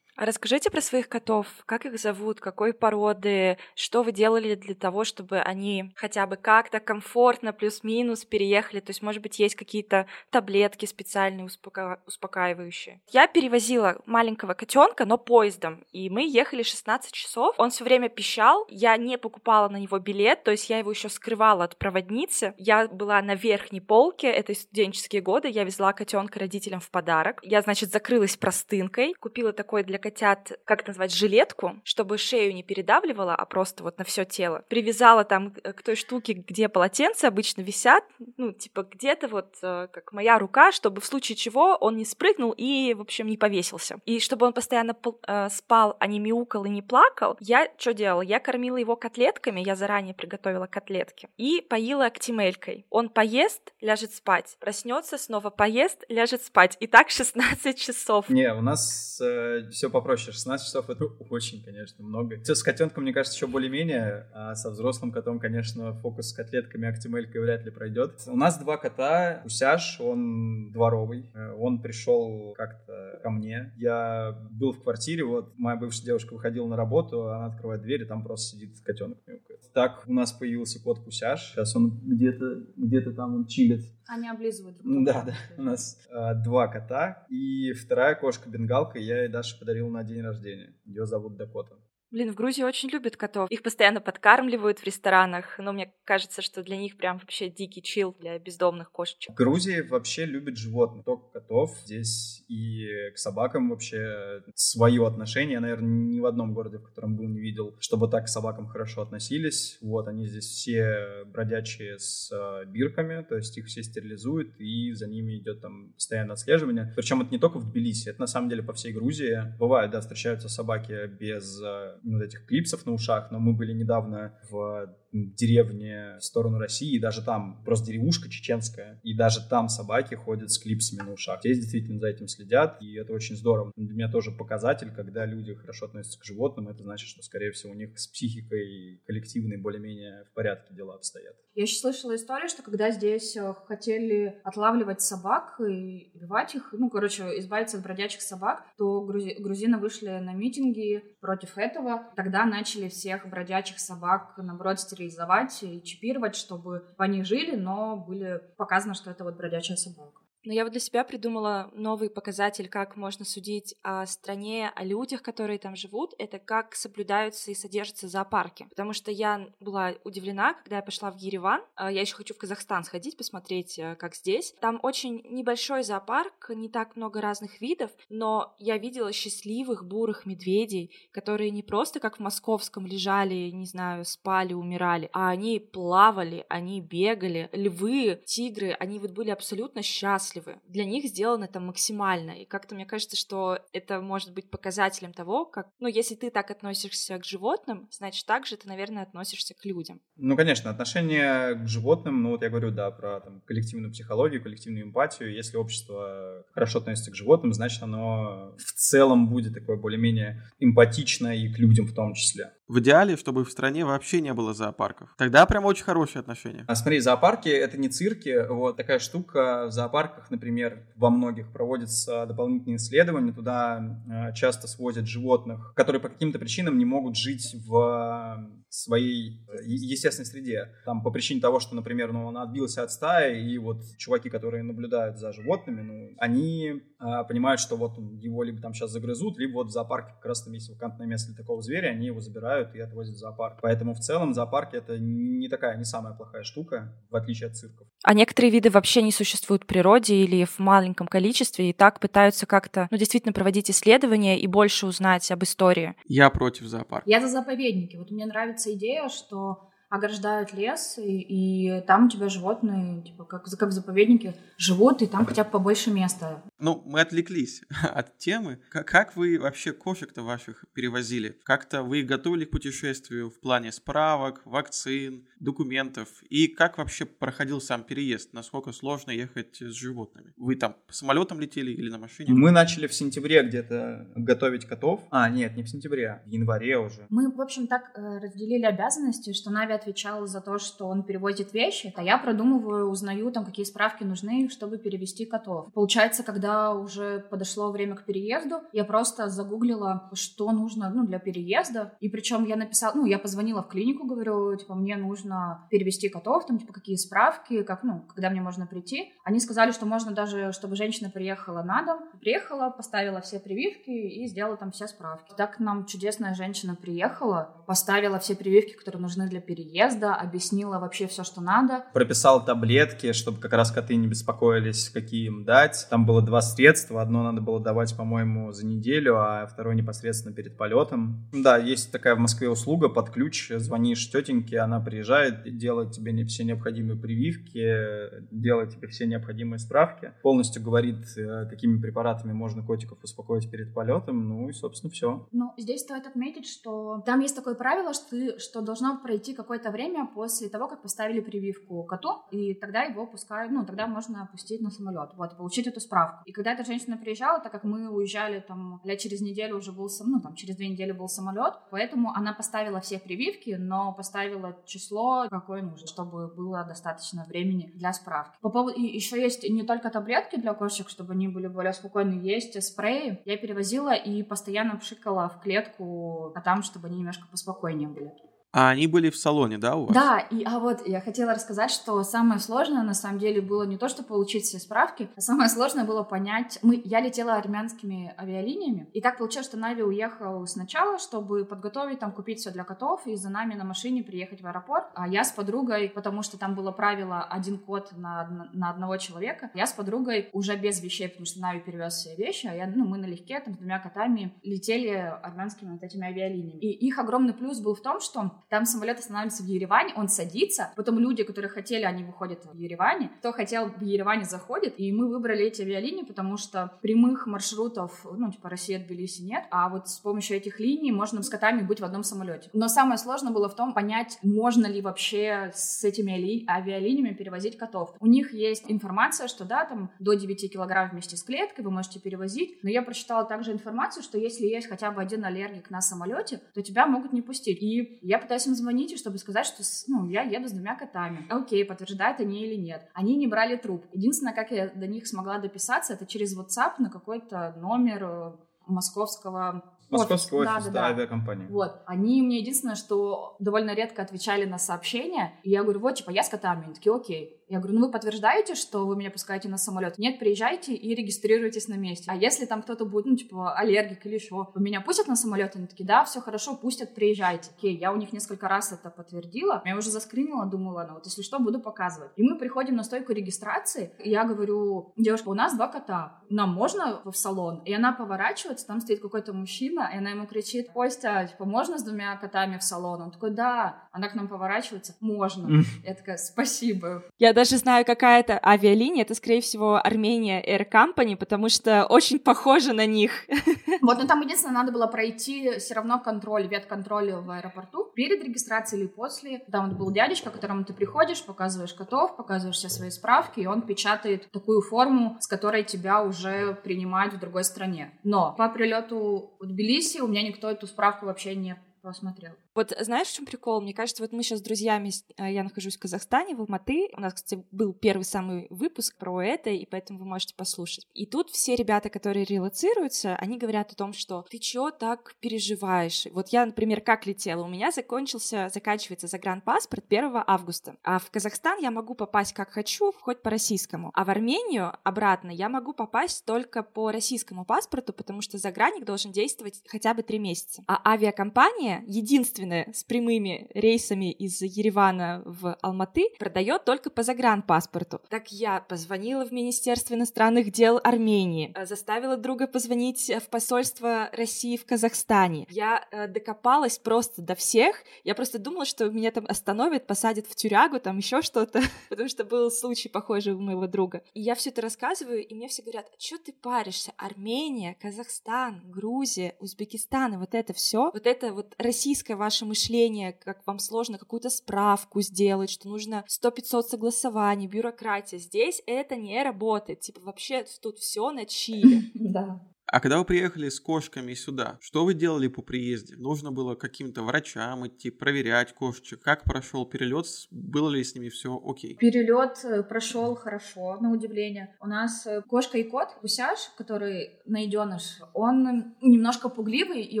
[0.14, 1.46] А расскажите про своих котов.
[1.64, 6.80] Как их зовут, какой породы, что вы делали для того, чтобы они хотя бы как-то
[6.80, 8.80] комфортно плюс-минус переехали?
[8.80, 12.00] То есть, может быть, есть какие-то таблетки специальные успока...
[12.06, 13.00] успокаивающие.
[13.10, 17.54] Я перевозила маленького котенка, но поездом, и мы ехали 16 часов.
[17.58, 21.08] Он все время пищал, я не покупала на него билет, то есть я его еще
[21.08, 22.54] скрывала от проводницы.
[22.58, 27.40] Я была на верхней полке, это студенческие годы, я везла котенка родителям в подарок.
[27.42, 32.62] Я, значит, закрылась простынкой, купила такой для котят, как это назвать, жилетку, чтобы шею не
[32.62, 34.64] передавливала, а просто вот на все тело.
[34.68, 38.04] Привязала там к той штуке, где полотенца обычно висят,
[38.36, 42.52] ну, типа где-то вот э, как моя рука, чтобы в случае чего он не спрыгнул
[42.56, 43.98] и, в общем, не повесился.
[44.04, 48.22] И чтобы он постоянно э, спал, а не мяукал и не плакал, я что делала?
[48.22, 52.86] Я кормила его котлетками, я заранее приготовила котлетки, и поила актимелькой.
[52.90, 56.76] Он поест, ляжет спать, проснется, снова поест, ляжет спать.
[56.80, 58.28] И так 16 часов.
[58.28, 60.32] Не, у нас э, все попроще.
[60.32, 62.40] 16 часов это очень, конечно, много.
[62.42, 66.88] Все с котенком, мне кажется, еще более-менее, а со взрослым котом, конечно, фокус с котлетками,
[66.88, 68.22] актимелькой вряд ли пройдет.
[68.26, 69.42] У нас два кота.
[69.44, 71.30] Усяж, он дворовый.
[71.34, 73.72] Э, он пришел как-то ко мне.
[73.76, 78.04] Я был в квартире, вот моя бывшая девушка выходила на работу, она открывает дверь, и
[78.06, 79.51] там просто сидит котенок мяукает.
[79.74, 81.52] Так у нас появился кот Пусяш.
[81.52, 83.84] Сейчас он где-то где-то там он чилит.
[84.06, 85.12] Они облизывают друг друга.
[85.12, 85.34] Да, да.
[85.56, 87.26] У нас э, два кота.
[87.30, 90.74] И вторая кошка бенгалка я ей Даше подарил на день рождения.
[90.84, 91.76] Ее зовут Дакота.
[92.12, 93.50] Блин, в Грузии очень любят котов.
[93.50, 98.14] Их постоянно подкармливают в ресторанах, но мне кажется, что для них прям вообще дикий чил
[98.20, 99.32] для бездомных кошечек.
[99.32, 101.70] В Грузии вообще любят животных, только котов.
[101.86, 105.54] Здесь и к собакам вообще свое отношение.
[105.54, 108.66] Я, наверное, ни в одном городе, в котором был, не видел, чтобы так к собакам
[108.66, 109.78] хорошо относились.
[109.80, 115.08] Вот, они здесь все бродячие с э, бирками, то есть их все стерилизуют, и за
[115.08, 116.92] ними идет там постоянное отслеживание.
[116.94, 119.56] Причем это не только в Тбилиси, это на самом деле по всей Грузии.
[119.58, 124.38] Бывает, да, встречаются собаки без э, вот этих клипсов на ушах, но мы были недавно
[124.50, 130.14] в деревне в сторону России, и даже там просто деревушка чеченская, и даже там собаки
[130.14, 131.40] ходят с клипсами на ушах.
[131.40, 133.72] Здесь действительно за этим следят, и это очень здорово.
[133.76, 137.72] Для меня тоже показатель, когда люди хорошо относятся к животным, это значит, что, скорее всего,
[137.72, 141.36] у них с психикой коллективной более-менее в порядке дела обстоят.
[141.54, 146.88] Я еще слышала историю, что когда здесь э, хотели отлавливать собак и убивать их, ну,
[146.88, 152.10] короче, избавиться от бродячих собак, то грузи- грузины вышли на митинги против этого.
[152.16, 158.94] Тогда начали всех бродячих собак, наоборот, стерилизовать и чипировать, чтобы они жили, но были показано,
[158.94, 160.21] что это вот бродячая собака.
[160.44, 165.22] Но я вот для себя придумала новый показатель, как можно судить о стране, о людях,
[165.22, 168.66] которые там живут, это как соблюдаются и содержатся зоопарки.
[168.68, 171.62] Потому что я была удивлена, когда я пошла в Ереван.
[171.76, 174.54] А, я еще хочу в Казахстан сходить, посмотреть, э, как здесь.
[174.60, 180.90] Там очень небольшой зоопарк, не так много разных видов, но я видела счастливых бурых медведей,
[181.12, 186.80] которые не просто как в московском лежали, не знаю, спали, умирали, а они плавали, они
[186.80, 187.48] бегали.
[187.52, 190.58] Львы, тигры, они вот были абсолютно счастливы счастливы.
[190.68, 192.30] Для них сделано это максимально.
[192.32, 196.50] И как-то мне кажется, что это может быть показателем того, как, ну, если ты так
[196.50, 200.00] относишься к животным, значит, так же ты, наверное, относишься к людям.
[200.16, 204.84] Ну, конечно, отношение к животным, ну, вот я говорю, да, про там, коллективную психологию, коллективную
[204.84, 205.34] эмпатию.
[205.34, 211.52] Если общество хорошо относится к животным, значит, оно в целом будет такое более-менее эмпатично и
[211.52, 212.52] к людям в том числе.
[212.72, 215.14] В идеале, чтобы в стране вообще не было зоопарков.
[215.18, 216.64] Тогда прям очень хорошие отношения.
[216.66, 218.46] А смотри, зоопарки— это не цирки.
[218.48, 219.66] Вот такая штука.
[219.66, 223.34] В зоопарках, например, во многих проводятся дополнительные исследования.
[223.34, 229.64] Туда э, часто свозят животных, которые по каким-то причинам не могут жить в своей э,
[229.66, 230.72] естественной среде.
[230.86, 234.62] Там по причине того, что, например, ну, он отбился от стаи, и вот чуваки, которые
[234.62, 239.56] наблюдают за животными, ну, они э, понимают, что вот его либо там сейчас загрызут, либо
[239.56, 242.74] вот в зоопарке как раз там есть вакантное место для такого зверя, они его забирают
[242.74, 243.58] и отвозят в зоопарк.
[243.60, 247.86] Поэтому в целом зоопарки это не такая, не самая плохая штука, в отличие от цирков.
[248.02, 252.46] А некоторые виды вообще не существуют в природе или в маленьком количестве, и так пытаются
[252.46, 255.94] как-то, ну, действительно проводить исследования и больше узнать об истории.
[256.06, 257.08] Я против зоопарка.
[257.08, 257.96] Я за заповедники.
[257.96, 263.44] Вот мне нравится идея, что ограждают лес, и, и там у тебя животные, типа, как,
[263.44, 266.42] как в заповеднике, живут, и там хотя бы побольше места.
[266.62, 268.60] Ну, мы отвлеклись от темы.
[268.70, 271.36] Как, как вы вообще кошек-то ваших перевозили?
[271.42, 276.08] Как-то вы их готовили к путешествию в плане справок, вакцин, документов?
[276.30, 278.32] И как вообще проходил сам переезд?
[278.32, 280.32] Насколько сложно ехать с животными?
[280.36, 282.32] Вы там самолетом летели или на машине?
[282.32, 285.00] Мы начали в сентябре где-то готовить котов.
[285.10, 287.06] А, нет, не в сентябре, в январе уже.
[287.10, 291.52] Мы, в общем, так э, разделили обязанности, что Нави отвечала за то, что он перевозит
[291.52, 295.72] вещи, а я продумываю, узнаю, там, какие справки нужны, чтобы перевести котов.
[295.72, 301.94] Получается, когда уже подошло время к переезду, я просто загуглила, что нужно, ну, для переезда,
[302.00, 306.46] и причем я написала, ну, я позвонила в клинику, говорю, типа, мне нужно перевести котов,
[306.46, 309.12] там, типа, какие справки, как, ну, когда мне можно прийти.
[309.24, 314.26] Они сказали, что можно даже, чтобы женщина приехала на дом, приехала, поставила все прививки и
[314.26, 315.32] сделала там все справки.
[315.36, 321.24] Так нам чудесная женщина приехала, поставила все прививки, которые нужны для переезда, объяснила вообще все,
[321.24, 321.84] что надо.
[321.92, 325.86] Прописал таблетки, чтобы как раз коты не беспокоились, какие им дать.
[325.90, 327.02] Там было два средства.
[327.02, 331.28] Одно надо было давать, по-моему, за неделю, а второе непосредственно перед полетом.
[331.32, 333.50] Да, есть такая в Москве услуга под ключ.
[333.50, 340.62] Звонишь тетеньке, она приезжает, делает тебе все необходимые прививки, делает тебе все необходимые справки, полностью
[340.62, 345.26] говорит, э, какими препаратами можно котиков успокоить перед полетом, ну и, собственно, все.
[345.32, 349.70] Ну, здесь стоит отметить, что там есть такое правило, что, ты, что должно пройти какое-то
[349.70, 354.60] время после того, как поставили прививку коту, и тогда его пускают, ну, тогда можно опустить
[354.60, 356.22] на самолет, вот, получить эту справку.
[356.26, 359.88] И когда эта женщина приезжала, так как мы уезжали там, лет через неделю уже был,
[360.04, 365.26] ну, там, через две недели был самолет, поэтому она поставила все прививки, но поставила число,
[365.30, 368.36] какое нужно, чтобы было достаточно времени для справки.
[368.40, 372.14] По поводу, и еще есть не только таблетки для кошек, чтобы они были более спокойны,
[372.14, 373.20] есть спреи.
[373.24, 378.12] Я перевозила и постоянно пшикала в клетку котам, чтобы они немножко поспокойнее были.
[378.52, 379.94] А они были в салоне, да, у вас?
[379.94, 383.78] Да, и а вот я хотела рассказать, что самое сложное на самом деле было не
[383.78, 386.58] то, что получить все справки, а самое сложное было понять.
[386.62, 392.12] Мы, я летела армянскими авиалиниями, и так получилось, что Нави уехал сначала, чтобы подготовить, там,
[392.12, 394.84] купить все для котов, и за нами на машине приехать в аэропорт.
[394.94, 399.50] А я с подругой, потому что там было правило один кот на, на одного человека,
[399.54, 402.84] я с подругой уже без вещей, потому что Нави перевез все вещи, а я, ну,
[402.84, 406.58] мы налегке там с двумя котами летели армянскими вот этими авиалиниями.
[406.58, 410.72] И их огромный плюс был в том, что там самолет останавливается в Ереване, он садится,
[410.76, 415.08] потом люди, которые хотели, они выходят в Ереване, кто хотел в Ереване заходит, и мы
[415.08, 420.00] выбрали эти авиалинии, потому что прямых маршрутов, ну, типа Россия Тбилиси нет, а вот с
[420.00, 422.50] помощью этих линий можно с котами быть в одном самолете.
[422.52, 427.94] Но самое сложное было в том, понять, можно ли вообще с этими авиалиниями перевозить котов.
[428.00, 432.00] У них есть информация, что да, там до 9 килограмм вместе с клеткой вы можете
[432.00, 436.42] перевозить, но я прочитала также информацию, что если есть хотя бы один аллергик на самолете,
[436.52, 437.62] то тебя могут не пустить.
[437.62, 441.26] И я пытаюсь пытаюсь им звонить, чтобы сказать, что ну, я еду с двумя котами.
[441.30, 442.88] Окей, подтверждают они или нет.
[442.94, 443.84] Они не брали труп.
[443.92, 448.32] Единственное, как я до них смогла дописаться, это через WhatsApp на какой-то номер э,
[448.66, 451.46] московского Московский офис, офис да, да, да, авиакомпании.
[451.48, 451.82] Вот.
[451.84, 455.34] Они мне единственное, что довольно редко отвечали на сообщения.
[455.42, 456.64] И я говорю, вот, типа, я с котами.
[456.64, 457.41] Они такие, окей.
[457.52, 459.98] Я говорю, ну вы подтверждаете, что вы меня пускаете на самолет?
[459.98, 462.06] Нет, приезжайте и регистрируйтесь на месте.
[462.10, 465.54] А если там кто-то будет, ну, типа, аллергик или еще, вы меня пустят на самолет?
[465.54, 467.50] Они такие, да, все хорошо, пустят, приезжайте.
[467.54, 469.60] Окей, я у них несколько раз это подтвердила.
[469.66, 472.12] Я уже заскринила, думала, ну вот если что, буду показывать.
[472.16, 476.54] И мы приходим на стойку регистрации, и я говорю, девушка, у нас два кота, нам
[476.54, 477.62] можно в салон?
[477.66, 481.82] И она поворачивается, там стоит какой-то мужчина, и она ему кричит, Костя, типа, можно с
[481.82, 483.02] двумя котами в салон?
[483.02, 483.88] Он такой, да.
[483.92, 485.62] Она к нам поворачивается, можно.
[485.84, 487.04] Я такая, спасибо.
[487.18, 492.20] Я даже знаю, какая это авиалиния, это, скорее всего, Армения Air Company, потому что очень
[492.20, 493.12] похоже на них.
[493.80, 498.82] Вот, но там единственное, надо было пройти все равно контроль, ветконтроль в аэропорту перед регистрацией
[498.82, 499.40] или после.
[499.50, 503.46] Там вот был дядечка, к которому ты приходишь, показываешь котов, показываешь все свои справки, и
[503.46, 507.90] он печатает такую форму, с которой тебя уже принимают в другой стране.
[508.04, 512.32] Но по прилету в Тбилиси у меня никто эту справку вообще не посмотрел.
[512.54, 513.62] Вот знаешь, в чем прикол?
[513.62, 516.90] Мне кажется, вот мы сейчас с друзьями, э, я нахожусь в Казахстане, в Алматы.
[516.94, 520.86] У нас, кстати, был первый самый выпуск про это, и поэтому вы можете послушать.
[520.92, 526.06] И тут все ребята, которые релацируются, они говорят о том, что ты чё так переживаешь?
[526.12, 527.42] Вот я, например, как летела?
[527.44, 530.76] У меня закончился, заканчивается загранпаспорт 1 августа.
[530.82, 533.90] А в Казахстан я могу попасть как хочу, хоть по российскому.
[533.94, 539.10] А в Армению обратно я могу попасть только по российскому паспорту, потому что загранник должен
[539.10, 540.62] действовать хотя бы три месяца.
[540.66, 548.00] А авиакомпания единственная единственная с прямыми рейсами из Еревана в Алматы продает только по загранпаспорту.
[548.08, 554.56] Так я позвонила в Министерство иностранных дел Армении, э, заставила друга позвонить в посольство России
[554.56, 555.46] в Казахстане.
[555.50, 557.76] Я э, докопалась просто до всех.
[558.04, 562.24] Я просто думала, что меня там остановят, посадят в тюрягу, там еще что-то, потому что
[562.24, 564.02] был случай похожий у моего друга.
[564.14, 566.92] И я все это рассказываю, и мне все говорят, что ты паришься?
[566.96, 573.12] Армения, Казахстан, Грузия, Узбекистан, и вот это все, вот это вот российская ваша ваше мышление,
[573.12, 578.18] как вам сложно какую-то справку сделать, что нужно 100-500 согласований, бюрократия.
[578.18, 579.80] Здесь это не работает.
[579.80, 581.90] Типа вообще тут все на чили.
[582.12, 582.40] Да.
[582.72, 585.94] А когда вы приехали с кошками сюда, что вы делали по приезде?
[585.96, 589.02] Нужно было каким-то врачам идти, проверять кошечек?
[589.02, 590.06] Как прошел перелет?
[590.30, 591.76] Было ли с ними все окей?
[591.76, 594.56] Перелет э, прошел хорошо, на удивление.
[594.58, 600.00] У нас э, кошка и кот, Гусяш, который найденыш, он немножко пугливый и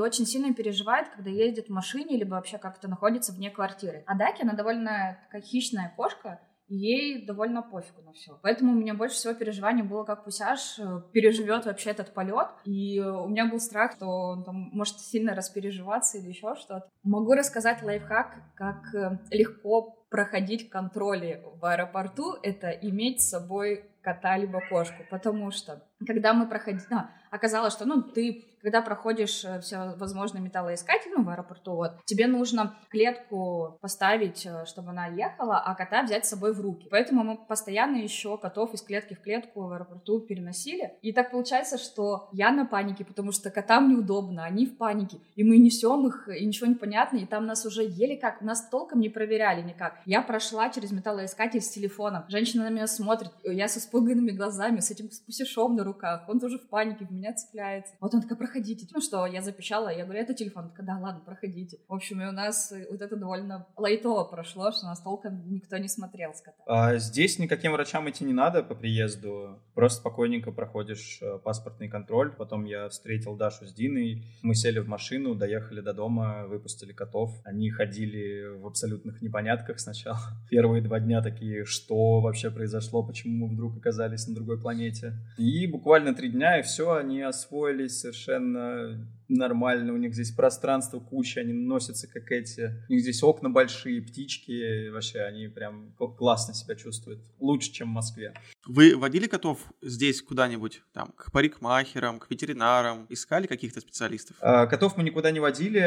[0.00, 4.02] очень сильно переживает, когда ездит в машине, либо вообще как-то находится вне квартиры.
[4.06, 6.40] А Даки, она довольно такая хищная кошка,
[6.72, 8.38] ей довольно пофигу на все.
[8.42, 12.48] Поэтому у меня больше всего переживаний было, как Пусяш э, переживет вообще этот полет.
[12.64, 16.88] И у меня был страх, что он там может сильно распереживаться или еще что-то.
[17.02, 22.36] Могу рассказать лайфхак, как э, легко проходить контроли в аэропорту.
[22.42, 27.86] Это иметь с собой кота либо кошку, потому что когда мы проходили, а, оказалось, что,
[27.86, 33.78] ну, ты, когда проходишь э, все возможные металлоискатели, ну, в аэропорту, вот, тебе нужно клетку
[33.80, 36.88] поставить, э, чтобы она ехала, а кота взять с собой в руки.
[36.90, 40.92] Поэтому мы постоянно еще котов из клетки в клетку в аэропорту переносили.
[41.00, 45.42] И так получается, что я на панике, потому что котам неудобно, они в панике, и
[45.42, 49.00] мы несем их, и ничего не понятно, и там нас уже еле как, нас толком
[49.00, 50.00] не проверяли никак.
[50.04, 54.90] Я прошла через металлоискатель с телефоном, женщина на меня смотрит, я со испуганными глазами, с
[54.90, 57.94] этим пусишом на руках, он тоже в панике, в меня цепляется.
[58.00, 58.86] Вот он такая, проходите.
[58.92, 60.70] Ну что, я запищала, я говорю, это телефон.
[60.70, 61.78] Такая, да, ладно, проходите.
[61.88, 65.88] В общем, и у нас вот это довольно лайтово прошло, что нас толком никто не
[65.88, 66.62] смотрел с кота.
[66.66, 69.60] А здесь никаким врачам идти не надо по приезду.
[69.74, 72.32] Просто спокойненько проходишь э, паспортный контроль.
[72.32, 74.24] Потом я встретил Дашу с Диной.
[74.42, 77.30] Мы сели в машину, доехали до дома, выпустили котов.
[77.44, 80.18] Они ходили в абсолютных непонятках сначала.
[80.50, 85.14] Первые два дня такие, что вообще произошло, почему мы вдруг оказались на другой планете.
[85.38, 85.81] И буквально
[86.14, 89.04] три дня, и все, они освоились совершенно
[89.36, 94.02] нормально, у них здесь пространство куча, они носятся как эти, у них здесь окна большие,
[94.02, 98.34] птички, вообще они прям классно себя чувствуют, лучше, чем в Москве.
[98.66, 104.36] Вы водили котов здесь куда-нибудь, там, к парикмахерам, к ветеринарам, искали каких-то специалистов?
[104.40, 105.80] А, котов мы никуда не водили,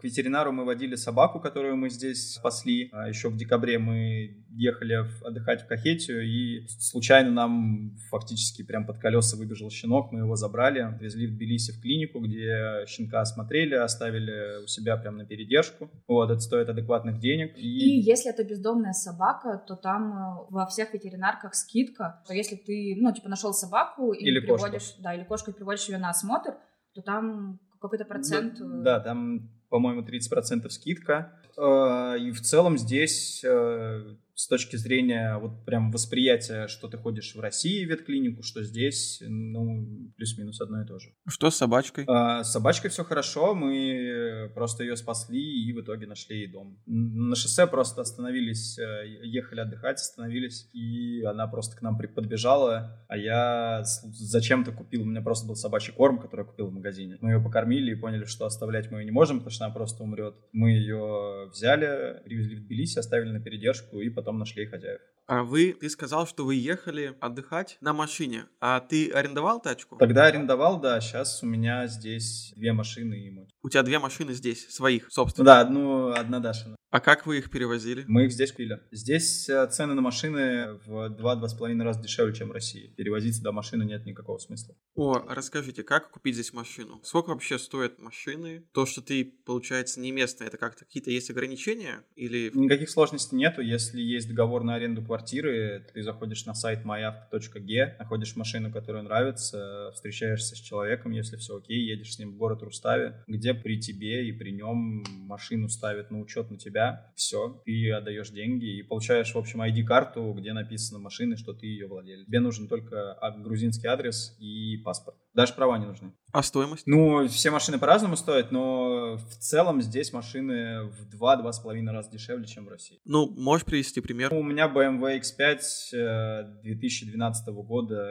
[0.00, 5.06] к ветеринару мы водили собаку, которую мы здесь спасли, а еще в декабре мы ехали
[5.24, 10.96] отдыхать в Кахетию, и случайно нам фактически прям под колеса выбежал щенок, мы его забрали,
[11.00, 15.90] везли в Тбилиси в клинику, где щенка осмотрели, оставили у себя прям на передержку.
[16.06, 17.56] Вот, это стоит адекватных денег.
[17.56, 22.56] И, и если это бездомная собака, то там э, во всех ветеринарках скидка, что если
[22.56, 25.02] ты, ну, типа, нашел собаку и или приводишь, кошку.
[25.02, 26.54] да, или кошку и приводишь ее на осмотр,
[26.94, 28.58] то там какой-то процент...
[28.58, 31.32] Да, да там, по-моему, 30% скидка.
[31.56, 37.34] Э, и в целом здесь э, с точки зрения вот прям восприятия, что ты ходишь
[37.34, 41.10] в России в ветклинику, что здесь, ну, плюс-минус одно и то же.
[41.28, 42.04] Что с собачкой?
[42.08, 46.80] А, с собачкой все хорошо, мы просто ее спасли и в итоге нашли ей дом.
[46.86, 53.16] На шоссе просто остановились, э, ехали отдыхать, остановились, и она просто к нам подбежала, а
[53.16, 57.18] я зачем-то купил, у меня просто был собачий корм, который я купил в магазине.
[57.20, 60.02] Мы ее покормили и поняли, что оставлять мы ее не можем, потому что она просто
[60.02, 60.34] умрет.
[60.52, 65.00] Мы ее взяли, привезли в Тбилиси, оставили на передержку и потом нашли хозяев.
[65.26, 69.96] А вы, ты сказал, что вы ехали отдыхать на машине, а ты арендовал тачку?
[69.96, 73.48] Тогда арендовал, да, сейчас у меня здесь две машины и мой.
[73.62, 75.46] У тебя две машины здесь, своих, собственно?
[75.46, 76.76] Да, одну, одна Дашина.
[76.94, 78.04] А как вы их перевозили?
[78.06, 78.78] Мы их здесь купили.
[78.92, 82.94] Здесь э, цены на машины в 2-2,5 раза дешевле, чем в России.
[82.96, 84.76] Перевозить сюда машину нет никакого смысла.
[84.94, 87.00] О, расскажите, как купить здесь машину?
[87.02, 88.62] Сколько вообще стоят машины?
[88.72, 92.04] То, что ты, получается, не местный, это как-то какие-то есть ограничения?
[92.14, 92.52] Или...
[92.54, 93.60] Никаких сложностей нету.
[93.60, 99.90] Если есть договор на аренду квартиры, ты заходишь на сайт myavto.g, находишь машину, которая нравится,
[99.96, 104.28] встречаешься с человеком, если все окей, едешь с ним в город Руставе, где при тебе
[104.28, 106.83] и при нем машину ставят на учет на тебя,
[107.14, 111.86] все, ты отдаешь деньги и получаешь, в общем, ID-карту, где написано машины, что ты ее
[111.86, 112.26] владелец.
[112.26, 115.16] Тебе нужен только а, грузинский адрес и паспорт.
[115.32, 116.12] Даже права не нужны.
[116.32, 116.86] А стоимость?
[116.86, 122.66] Ну, все машины по-разному стоят, но в целом здесь машины в 2-2,5 раза дешевле, чем
[122.66, 123.00] в России.
[123.04, 124.32] Ну, можешь привести пример?
[124.34, 128.10] У меня BMW X5 2012 года,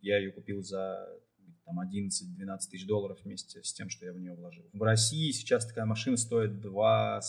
[0.00, 1.08] я ее купил за
[1.70, 4.64] там 11-12 тысяч долларов вместе с тем, что я в нее вложил.
[4.72, 7.20] В России сейчас такая машина стоит 2,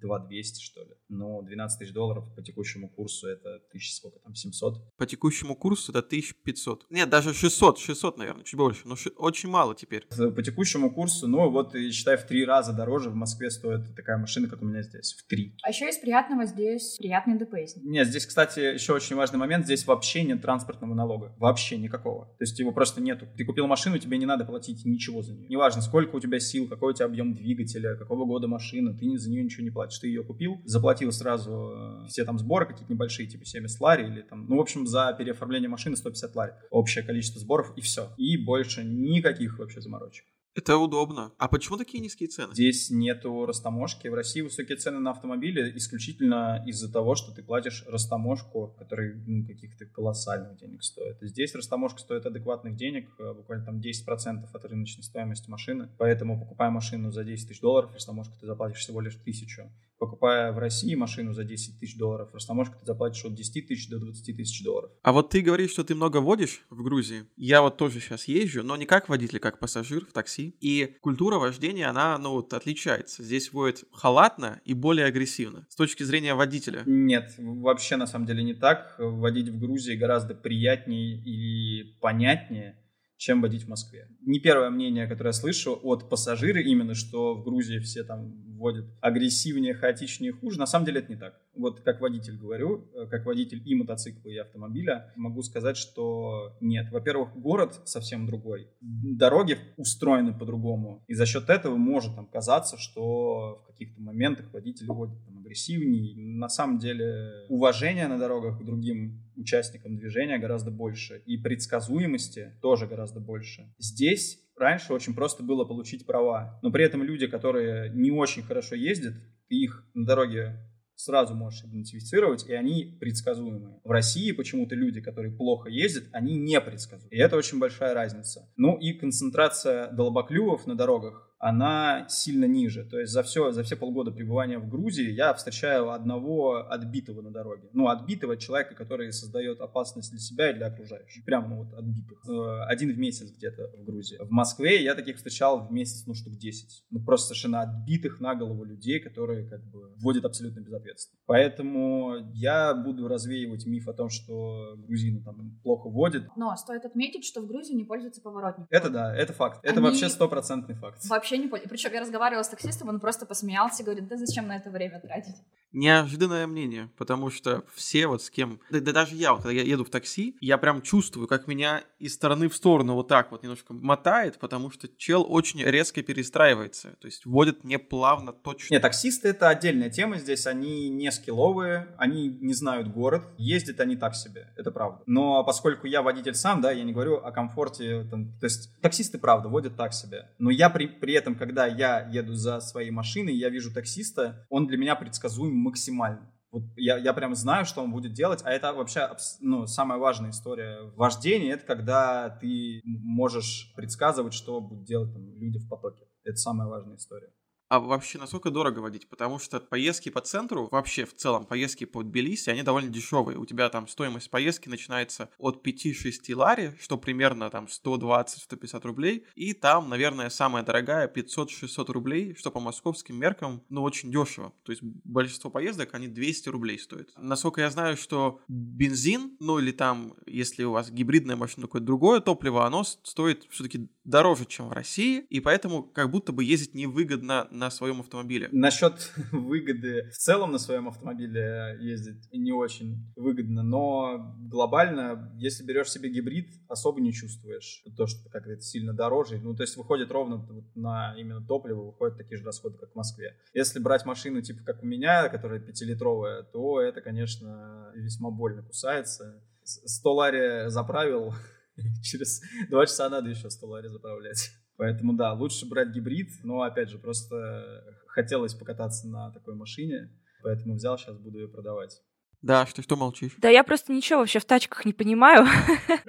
[0.00, 0.90] 2 200, что ли.
[1.08, 4.96] Но 12 тысяч долларов по текущему курсу это тысяч сколько там, 700?
[4.96, 6.86] По текущему курсу это 1500.
[6.90, 10.06] Нет, даже 600, 600, наверное, чуть больше, но ши- очень мало теперь.
[10.06, 14.18] По текущему курсу, ну вот, и считай, в три раза дороже в Москве стоит такая
[14.18, 15.54] машина, как у меня здесь, в три.
[15.62, 17.76] А еще из приятного здесь приятный ДПС.
[17.76, 22.26] Нет, здесь, кстати, еще очень важный момент, здесь вообще нет транспортного налога, вообще никакого.
[22.38, 23.26] То есть его просто нету.
[23.36, 25.48] Ты купил машину, тебе не надо платить ничего за нее.
[25.48, 29.30] Неважно, сколько у тебя сил, какой у тебя объем двигателя, какого года машина, ты за
[29.30, 29.98] нее ничего не платишь.
[29.98, 34.22] Ты ее купил, заплатил сразу э, все там сборы какие-то небольшие, типа 70 лари или
[34.22, 36.52] там, ну, в общем, за переоформление машины 150 лари.
[36.70, 38.10] Общее количество сборов и все.
[38.16, 40.24] И больше никаких вообще заморочек.
[40.56, 41.32] Это удобно.
[41.36, 42.54] А почему такие низкие цены?
[42.54, 44.08] Здесь нету растаможки.
[44.08, 49.46] В России высокие цены на автомобили исключительно из-за того, что ты платишь растаможку, который ну,
[49.46, 51.18] каких-то колоссальных денег стоит.
[51.20, 55.90] Здесь растаможка стоит адекватных денег, э, буквально там 10% от рыночной стоимости машины.
[55.98, 59.70] Поэтому, покупая машину за 10 тысяч долларов, растаможку ты заплатишь всего лишь тысячу.
[59.98, 63.98] Покупая в России машину за 10 тысяч долларов, растаможку ты заплатишь от 10 тысяч до
[63.98, 64.90] 20 тысяч долларов.
[65.02, 67.24] А вот ты говоришь, что ты много водишь в Грузии.
[67.36, 70.45] Я вот тоже сейчас езжу, но не как водитель, как пассажир в такси.
[70.60, 73.22] И культура вождения, она, ну, вот, отличается.
[73.22, 75.66] Здесь водят халатно и более агрессивно.
[75.68, 76.82] С точки зрения водителя.
[76.86, 78.94] Нет, вообще на самом деле не так.
[78.98, 82.76] Водить в Грузии гораздо приятнее и понятнее,
[83.16, 84.08] чем водить в Москве.
[84.20, 88.86] Не первое мнение, которое я слышу от пассажира именно, что в Грузии все там водят
[89.00, 90.58] агрессивнее, хаотичнее, хуже.
[90.58, 91.40] На самом деле это не так.
[91.54, 96.90] Вот как водитель говорю, э, как водитель и мотоцикла, и автомобиля, могу сказать, что нет.
[96.90, 98.68] Во-первых, город совсем другой.
[98.80, 101.04] Дороги устроены по-другому.
[101.06, 106.14] И за счет этого может там казаться, что в каких-то моментах водитель водит там, агрессивнее.
[106.16, 111.22] На самом деле уважение на дорогах к другим участникам движения гораздо больше.
[111.26, 113.72] И предсказуемости тоже гораздо больше.
[113.78, 116.58] Здесь раньше очень просто было получить права.
[116.62, 119.14] Но при этом люди, которые не очень хорошо ездят,
[119.48, 120.56] ты их на дороге
[120.96, 123.80] сразу можешь идентифицировать, и они предсказуемые.
[123.84, 127.14] В России почему-то люди, которые плохо ездят, они не предсказуемы.
[127.14, 128.50] И это очень большая разница.
[128.56, 132.84] Ну и концентрация долбоклювов на дорогах она сильно ниже.
[132.84, 137.30] То есть за все, за все полгода пребывания в Грузии я встречаю одного отбитого на
[137.30, 137.68] дороге.
[137.72, 141.24] Ну, отбитого человека, который создает опасность для себя и для окружающих.
[141.24, 142.24] Прямо ну, вот отбитых.
[142.28, 144.18] Э, один в месяц где-то в Грузии.
[144.20, 146.84] В Москве я таких встречал в месяц, ну, штук 10.
[146.90, 151.20] Ну, просто совершенно отбитых на голову людей, которые как бы вводят абсолютно безответственно.
[151.26, 156.24] Поэтому я буду развеивать миф о том, что грузины там плохо водят.
[156.36, 158.68] Но стоит отметить, что в Грузии не пользуются поворотниками.
[158.70, 159.60] Это да, это факт.
[159.62, 159.82] Это Они...
[159.82, 161.04] вообще стопроцентный факт.
[161.08, 161.64] Вообще вообще не понял.
[161.68, 165.00] Причем я разговаривала с таксистом, он просто посмеялся и говорит, да зачем на это время
[165.00, 165.34] тратить?
[165.72, 168.60] Неожиданное мнение, потому что все вот с кем...
[168.70, 171.82] Да, да даже я, вот, когда я еду в такси, я прям чувствую, как меня
[171.98, 176.96] из стороны в сторону вот так вот немножко мотает, потому что чел очень резко перестраивается,
[177.00, 178.74] то есть вводит не плавно, точно.
[178.74, 183.96] Нет, таксисты— это отдельная тема здесь, они не скилловые, они не знают город, ездят они
[183.96, 185.02] так себе, это правда.
[185.06, 189.18] Но поскольку я водитель сам, да, я не говорю о комфорте, там, то есть таксисты,
[189.18, 190.30] правда, водят так себе.
[190.38, 194.66] Но я при, при этом, когда я еду за своей машиной, я вижу таксиста, он
[194.66, 196.32] для меня предсказуем максимально.
[196.52, 199.10] Вот я, я прям знаю, что он будет делать, а это вообще
[199.40, 205.34] ну, самая важная история в вождении, это когда ты можешь предсказывать, что будут делать там,
[205.34, 206.06] люди в потоке.
[206.24, 207.30] Это самая важная история.
[207.68, 209.08] А вообще, насколько дорого водить?
[209.08, 213.38] Потому что поездки по центру, вообще в целом поездки по Тбилиси, они довольно дешевые.
[213.38, 219.26] У тебя там стоимость поездки начинается от 5-6 лари, что примерно там 120-150 рублей.
[219.34, 224.52] И там, наверное, самая дорогая 500-600 рублей, что по московским меркам, ну, очень дешево.
[224.62, 227.10] То есть большинство поездок, они 200 рублей стоят.
[227.16, 232.20] Насколько я знаю, что бензин, ну или там, если у вас гибридная машина, какое-то другое
[232.20, 237.48] топливо, оно стоит все-таки дороже, чем в России, и поэтому как будто бы ездить невыгодно
[237.50, 238.48] на своем автомобиле.
[238.52, 245.90] Насчет выгоды в целом на своем автомобиле ездить не очень выгодно, но глобально, если берешь
[245.90, 249.38] себе гибрид, особо не чувствуешь то, что как это сильно дороже.
[249.38, 253.36] Ну, то есть выходит ровно на именно топливо, выходят такие же расходы, как в Москве.
[253.54, 259.42] Если брать машину типа как у меня, которая пятилитровая, то это, конечно, весьма больно кусается.
[259.64, 261.34] 100 лари заправил,
[262.02, 264.50] через два часа надо еще 100 лари заправлять.
[264.76, 270.10] Поэтому да, лучше брать гибрид, но опять же, просто хотелось покататься на такой машине,
[270.42, 272.02] поэтому взял, сейчас буду ее продавать.
[272.42, 273.32] Да, что, что молчишь?
[273.38, 275.46] Да я просто ничего вообще в тачках не понимаю.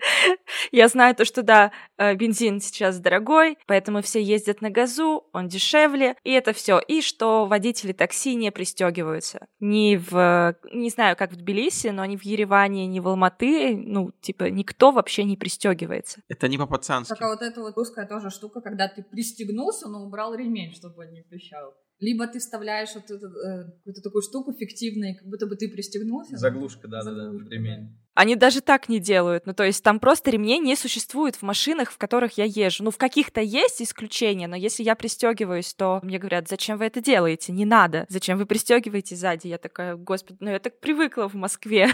[0.71, 5.47] я знаю то, что да, э, бензин сейчас дорогой, поэтому все ездят на газу, он
[5.47, 6.79] дешевле, и это все.
[6.79, 9.47] И что водители такси не пристегиваются.
[9.59, 14.11] Ни в, не знаю, как в Тбилиси, но ни в Ереване, ни в Алматы, ну,
[14.21, 16.21] типа, никто вообще не пристегивается.
[16.27, 17.09] Это не по-пацански.
[17.09, 21.13] Такая вот эта вот русская тоже штука, когда ты пристегнулся, но убрал ремень, чтобы он
[21.13, 21.73] не пищал.
[21.99, 26.37] Либо ты вставляешь вот эту, э, какую-то такую штуку фиктивную, как будто бы ты пристегнулся.
[26.37, 27.97] Заглушка, да-да-да, ремень.
[28.13, 29.45] Они даже так не делают.
[29.45, 32.83] Ну, то есть там просто ремней не существует в машинах, в которых я езжу.
[32.83, 37.01] Ну, в каких-то есть исключения, но если я пристегиваюсь, то мне говорят, зачем вы это
[37.01, 37.51] делаете?
[37.51, 38.05] Не надо.
[38.09, 39.47] Зачем вы пристегиваете сзади?
[39.47, 41.89] Я такая, господи, ну я так привыкла в Москве.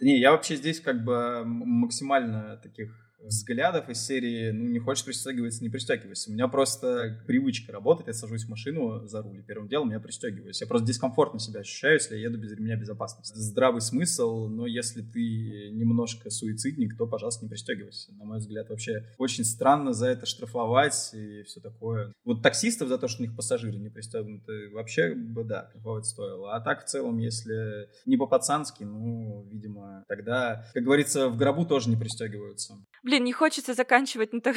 [0.00, 5.62] Не, я вообще здесь как бы максимально таких взглядов из серии, ну, не хочешь пристегиваться,
[5.62, 6.30] не пристегивайся.
[6.30, 10.00] У меня просто привычка работать, я сажусь в машину за руль, и первым делом я
[10.00, 10.60] пристегиваюсь.
[10.60, 13.36] Я просто дискомфортно себя ощущаю, если я еду без ремня безопасности.
[13.36, 18.12] Здравый смысл, но если ты немножко суицидник, то, пожалуйста, не пристегивайся.
[18.14, 22.12] На мой взгляд, вообще очень странно за это штрафовать и все такое.
[22.24, 26.54] Вот таксистов за то, что у них пассажиры не пристегнуты, вообще бы, да, кайфовать стоило.
[26.54, 31.90] А так, в целом, если не по-пацански, ну, видимо, тогда, как говорится, в гробу тоже
[31.90, 32.78] не пристегиваются.
[33.08, 34.54] Блин, не хочется заканчивать ну, так,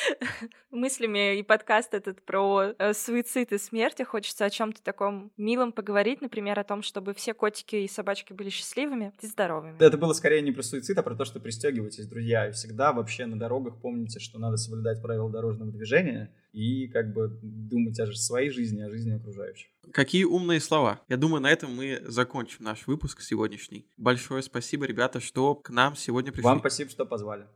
[0.70, 4.00] мыслями и подкаст этот про э, суицид и смерть.
[4.06, 8.48] Хочется о чем-то таком милом поговорить, например, о том, чтобы все котики и собачки были
[8.48, 9.84] счастливыми и здоровыми.
[9.84, 12.48] Это было скорее не про суицид, а про то, что пристегивайтесь, друзья.
[12.48, 17.40] И всегда вообще на дорогах помните, что надо соблюдать правила дорожного движения и как бы
[17.42, 19.68] думать о своей жизни, о жизни окружающих.
[19.92, 21.00] Какие умные слова.
[21.08, 23.88] Я думаю, на этом мы закончим наш выпуск сегодняшний.
[23.96, 26.44] Большое спасибо, ребята, что к нам сегодня пришли.
[26.44, 27.46] Вам спасибо, что позвали.